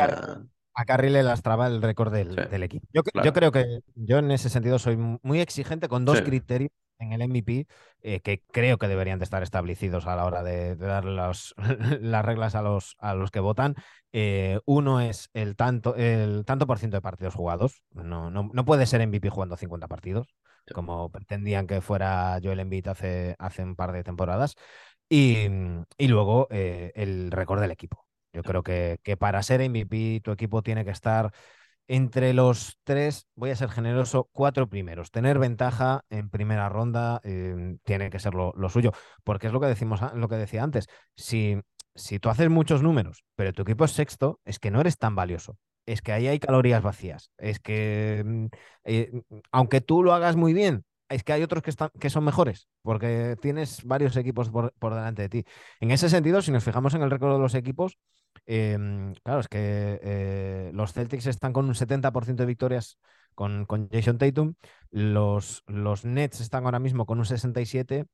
[0.79, 2.87] A Carry le lastraba el récord del, equipo.
[2.93, 7.27] Yo, creo que yo en ese sentido soy muy exigente con dos criterios en el
[7.29, 7.67] MVP
[8.03, 11.05] eh, que creo que deberían de estar establecidos a la hora de, dar
[12.01, 13.75] las reglas a los, a los que votan.
[14.13, 17.83] Eh, uno es el tanto, el tanto por ciento de partidos jugados.
[17.93, 20.35] No, no, no puede ser MVP jugando 50 partidos,
[20.75, 24.55] como pretendían que fuera Joel Embiid hace, hace un par de temporadas.
[25.09, 25.47] Y,
[25.99, 28.07] y luego eh, el récord del equipo.
[28.33, 31.33] Yo creo que, que para ser MVP tu equipo tiene que estar
[31.89, 35.11] entre los tres, voy a ser generoso, cuatro primeros.
[35.11, 38.93] Tener ventaja en primera ronda em, tiene que ser lo, suyo,
[39.25, 40.87] porque es lo que decimos, lo que decía antes.
[41.15, 41.57] Si,
[41.95, 45.15] si tú haces muchos números, pero tu equipo es sexto, es que no eres tan
[45.15, 45.57] valioso.
[45.87, 47.31] Es que ahí hay calorías vacías.
[47.39, 48.47] Es que mm,
[48.85, 49.23] eh,
[49.53, 52.69] aunque tú lo hagas muy bien, es que hay otros que, están, que son mejores,
[52.83, 55.45] porque tienes varios equipos por, por delante de ti.
[55.81, 57.97] En ese sentido, si nos fijamos en el récord de los equipos,
[58.47, 62.99] Em, claro, es que eh, los Celtics están con un 70% de victorias
[63.35, 64.55] con, con, Jason Tatum,
[64.91, 68.07] los, los Nets están ahora mismo con un 67%,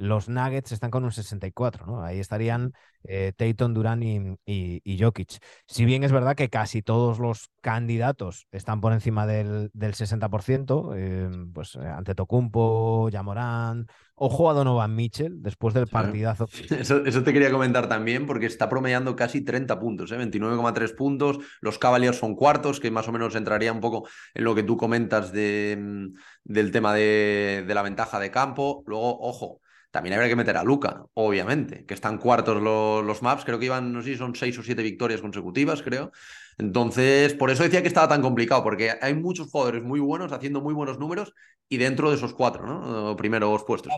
[0.00, 2.02] los Nuggets están con un 64, ¿no?
[2.02, 2.72] Ahí estarían
[3.04, 5.38] eh, Tatum, Durán y, y, Jokic.
[5.66, 10.94] Si bien es verdad que casi todos los candidatos están por encima del, del 60%,
[10.96, 16.48] eh, pues eh, ante Tocumpo, Yamorán, ojo a Donovan Mitchell después del partidazo.
[16.70, 21.38] Eso, eso, te quería comentar también, porque está promediando casi 30 puntos, 29,3 puntos.
[21.60, 24.78] Los Cavaliers son cuartos, que más o menos entraría un poco en lo que tú
[24.78, 28.82] comentas de, mm, del tema de, de la ventaja de campo.
[28.86, 33.58] Luego, ojo, también habría que meter a Luca, obviamente, que están cuartos los, maps, creo
[33.58, 36.12] que iban, no sé si son seis o siete victorias consecutivas, creo.
[36.58, 40.60] Entonces, por eso decía que estaba tan complicado, porque hay muchos jugadores muy buenos haciendo
[40.60, 41.34] muy buenos números
[41.68, 43.16] y dentro de esos cuatro, ¿no?
[43.16, 43.92] Primeros puestos.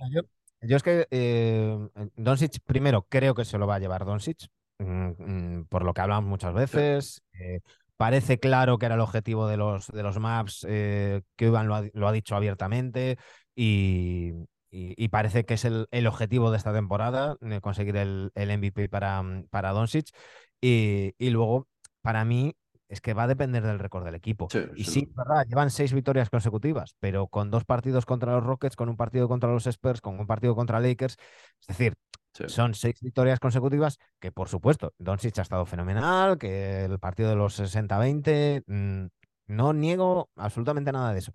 [0.61, 1.77] yo, es que eh,
[2.17, 4.85] Doncic, primero, creo que se lo va a llevar Doncic, mm,
[5.19, 7.23] mm, por lo que hablamos muchas veces.
[7.39, 7.61] Eh,
[7.97, 11.75] parece claro que era el objetivo de los, de los maps, eh, que Iván lo
[11.75, 13.19] ha, lo ha, dicho abiertamente.
[13.55, 14.33] Y,
[14.75, 19.73] y, parece que es el, objetivo de esta temporada, conseguir el, MVP para, mm, para
[19.73, 20.09] Doncic.
[20.63, 21.69] Y, luego,
[22.01, 22.57] para mí,
[22.89, 24.49] es que va a depender del récord del equipo.
[24.75, 28.89] y sí, verdad, llevan seis victorias consecutivas, pero con dos partidos contra los Rockets, con
[28.89, 31.17] un partido contra los Spurs, con un partido contra Lakers.
[31.61, 31.95] Es decir,
[32.47, 37.37] son seis victorias consecutivas que, por supuesto, Doncic ha estado fenomenal, que el partido de
[37.37, 39.07] los 60-20, mm,
[39.49, 41.33] no niego absolutamente nada de eso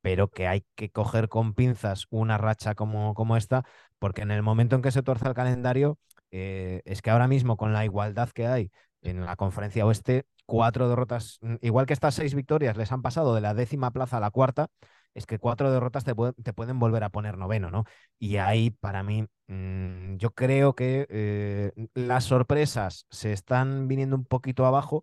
[0.00, 3.64] pero que hay que coger con pinzas una racha como, como esta,
[3.98, 5.98] porque en el momento en que se tuerza el calendario,
[6.30, 8.70] eh, es que ahora mismo con la igualdad que hay
[9.02, 13.34] en la conferencia oeste, cuatro derrotas, mm, igual que estas seis victorias les han pasado
[13.34, 14.68] de la décima plaza a la cuarta,
[15.14, 17.84] es que cuatro derrotas te, pueden volver a poner noveno, ¿no?
[18.18, 24.24] Y ahí, para mí, mm, yo creo que eh, las sorpresas se están viniendo un
[24.24, 25.02] poquito abajo,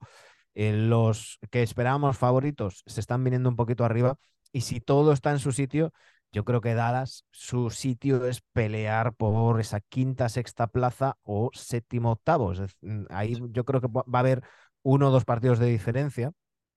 [0.55, 4.17] eh, los que esperábamos favoritos se están viniendo un poquito arriba
[4.57, 5.93] y si todo está en su sitio,
[6.31, 12.11] yo creo que Dallas, su sitio es pelear por esa quinta, sexta plaza o séptimo,
[12.11, 12.53] octavo.
[12.81, 14.41] Mm, ahí yo creo que va a haber
[14.81, 16.31] uno o dos partidos de diferencia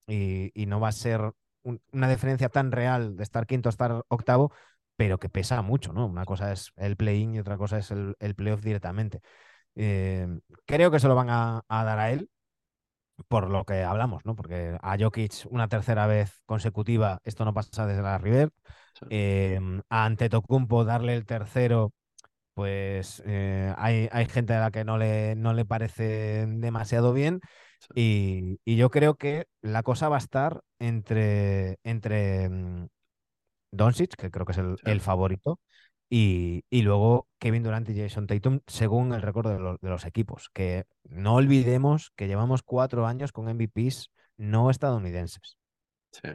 [0.06, 4.52] y, no va a ser una diferencia tan real de estar quinto a estar octavo,
[4.96, 6.06] pero que pesa mucho, ¿no?
[6.06, 9.20] Una cosa es el play-in y otra cosa es el, el playoff directamente.
[9.74, 10.26] Eh,
[10.66, 12.28] creo que se lo van a dar a él
[13.28, 14.34] por lo que hablamos, ¿no?
[14.34, 18.50] Porque a Jokic una tercera vez consecutiva, esto no pasa desde la River.
[19.08, 21.92] Em, a Antetokounmpo darle el tercero,
[22.54, 27.40] pues eh, hay, hay, gente a la que no le, no le parece demasiado bien.
[27.94, 32.88] Y, yo creo que la cosa va a estar entre, entre mm,
[33.72, 35.60] Doncic, que creo que es el, el favorito,
[36.12, 40.50] y, luego Kevin Durant y Jason Tatum, según el récord de, los equipos.
[40.52, 45.56] Que no olvidemos que llevamos cuatro años con MVPs no estadounidenses.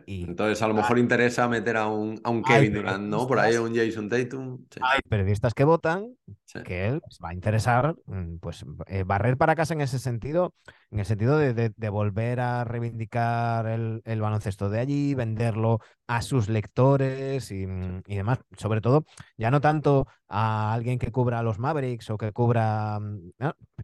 [0.08, 3.28] Entonces, a lo mejor interesa meter a un, a un Kevin Durant, ¿no?
[3.28, 4.66] Por ahí a un Jason Tatum.
[4.82, 6.16] Hay periodistas que votan
[6.64, 10.54] que él va a interesar, mm, pues, eh, barrer para casa en ese sentido,
[10.96, 17.52] en el sentido de, volver a reivindicar el, baloncesto de allí, venderlo a sus lectores
[17.52, 18.40] y, mm, y, demás.
[18.58, 19.06] Sobre todo,
[19.38, 23.32] ya no tanto a alguien que cubra los Mavericks o que cubra, mm,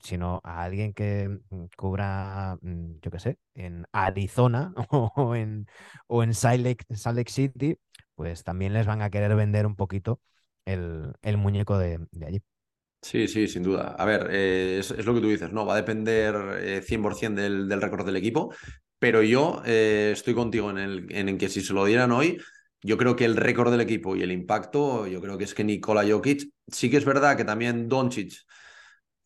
[0.01, 1.39] sino a alguien que
[1.76, 4.74] cubra, yo qué sé, en Arizona
[5.16, 5.68] o en,
[6.07, 6.86] o en Salt Lake,
[7.28, 7.78] City
[8.16, 10.22] pues también les van a querer vender un poquito
[10.66, 12.41] el, muñeco de, allí.
[13.02, 13.95] Sí, sí, sin duda.
[13.97, 15.66] A ver, eh, es, lo que tú dices, ¿no?
[15.66, 18.54] Va a depender 100% eh, del, del récord del equipo,
[18.99, 22.39] pero yo eh, estoy contigo en, el, en que si se lo dieran hoy,
[22.84, 25.64] yo creo que el récord del equipo y el impacto, yo creo que es que
[25.64, 28.34] Nikola Jokic, sí que es verdad que también Doncic,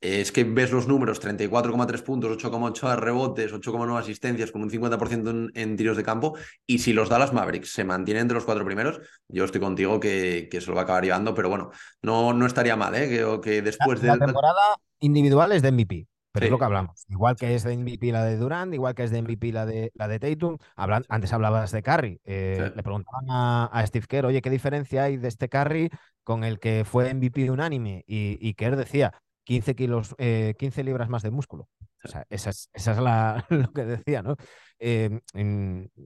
[0.06, 5.78] es que ves los números, 34,3 puntos, 8,8 rebotes, 8,9 asistencias, con un 50% en,
[5.78, 6.38] tiros de campo,
[6.68, 10.48] y si los Dallas Mavericks se mantienen entre los cuatro primeros, yo estoy contigo que,
[10.50, 13.10] que se lo va a acabar llevando, pero bueno, no, no estaría mal, ¿eh?
[13.10, 14.08] que, que después de...
[14.08, 16.08] La temporada individual es de MVP.
[16.36, 17.06] Pero es lo que hablamos.
[17.08, 19.92] Igual que es de MVP la de Durant, igual que es de MVP la de,
[19.94, 20.58] la de Tatum.
[20.76, 22.20] antes hablabas de Curry.
[22.26, 25.90] Eh, le preguntaban a, Steve Kerr, oye, ¿qué diferencia hay de este Curry
[26.26, 28.04] con el que fue MVP de unánime?
[28.06, 29.14] Y, y Kerr decía,
[29.46, 31.70] 15 kilos, 15 eh, libras más de músculo.
[32.04, 34.36] O sea, esa es, esa es la, lo que decía, ¿no?
[34.80, 35.22] Em,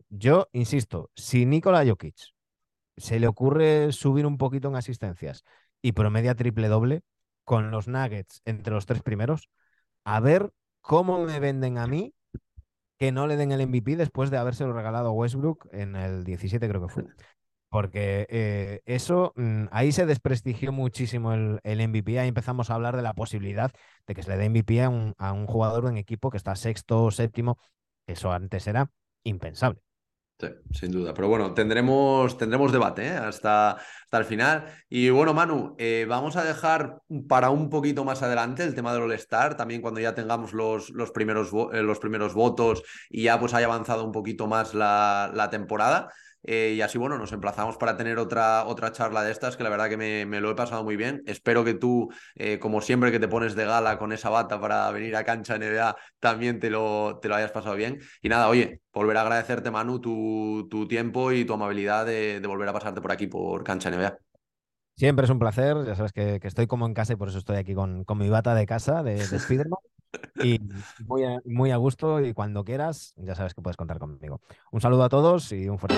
[0.10, 2.16] yo insisto, si Nikola Jokic
[2.98, 5.44] se le ocurre subir un poquito en asistencias
[5.82, 7.02] y promedia triple doble
[7.44, 9.50] con los Nuggets entre los tres primeros,
[10.04, 12.14] a ver cómo me venden a mí
[12.98, 16.68] que no le den el MVP después de habérselo regalado a Westbrook en el 17,
[16.68, 17.04] creo que fue.
[17.70, 22.20] Porque eh, eso, mm, ahí se desprestigió muchísimo el, MVP.
[22.20, 23.72] Ahí empezamos a hablar de la posibilidad
[24.07, 26.55] de que se le dé MVP a un, a un jugador en equipo que está
[26.55, 27.57] sexto o séptimo.
[28.07, 28.89] Eso antes era
[29.24, 29.82] impensable.
[30.39, 31.13] Sí, sin duda.
[31.13, 33.09] Pero bueno, tendremos, tendremos debate ¿eh?
[33.09, 34.67] hasta, hasta el final.
[34.88, 39.03] Y bueno, Manu, eh, vamos a dejar para un poquito más adelante el tema del
[39.03, 43.53] All-Star, también cuando ya tengamos los, los, primeros, eh, los primeros votos y ya pues
[43.53, 46.13] haya avanzado un poquito más la, la temporada.
[46.44, 49.70] Eh, y así, bueno, nos emplazamos para tener otra, otra charla de estas, que la
[49.70, 51.22] verdad que me, lo he pasado muy bien.
[51.26, 54.90] Espero que tú, eh, como siempre que te pones de gala con esa bata para
[54.92, 58.00] venir a cancha NBA, también te lo, te lo hayas pasado bien.
[58.22, 62.70] Y nada, oye, volver a agradecerte, Manu, tu, tu tiempo y tu amabilidad de, volver
[62.70, 64.18] a pasarte por aquí, por cancha NBA.
[64.96, 67.58] Siempre es un placer, ya sabes que, estoy como en casa y por eso estoy
[67.58, 69.89] aquí con, con mi bata de casa de, de Spiderman.
[70.43, 70.60] Y
[71.07, 74.41] muy a, muy a gusto y cuando quieras, ya sabes que puedes contar conmigo.
[74.72, 75.97] Un saludo a todos y un fuerte.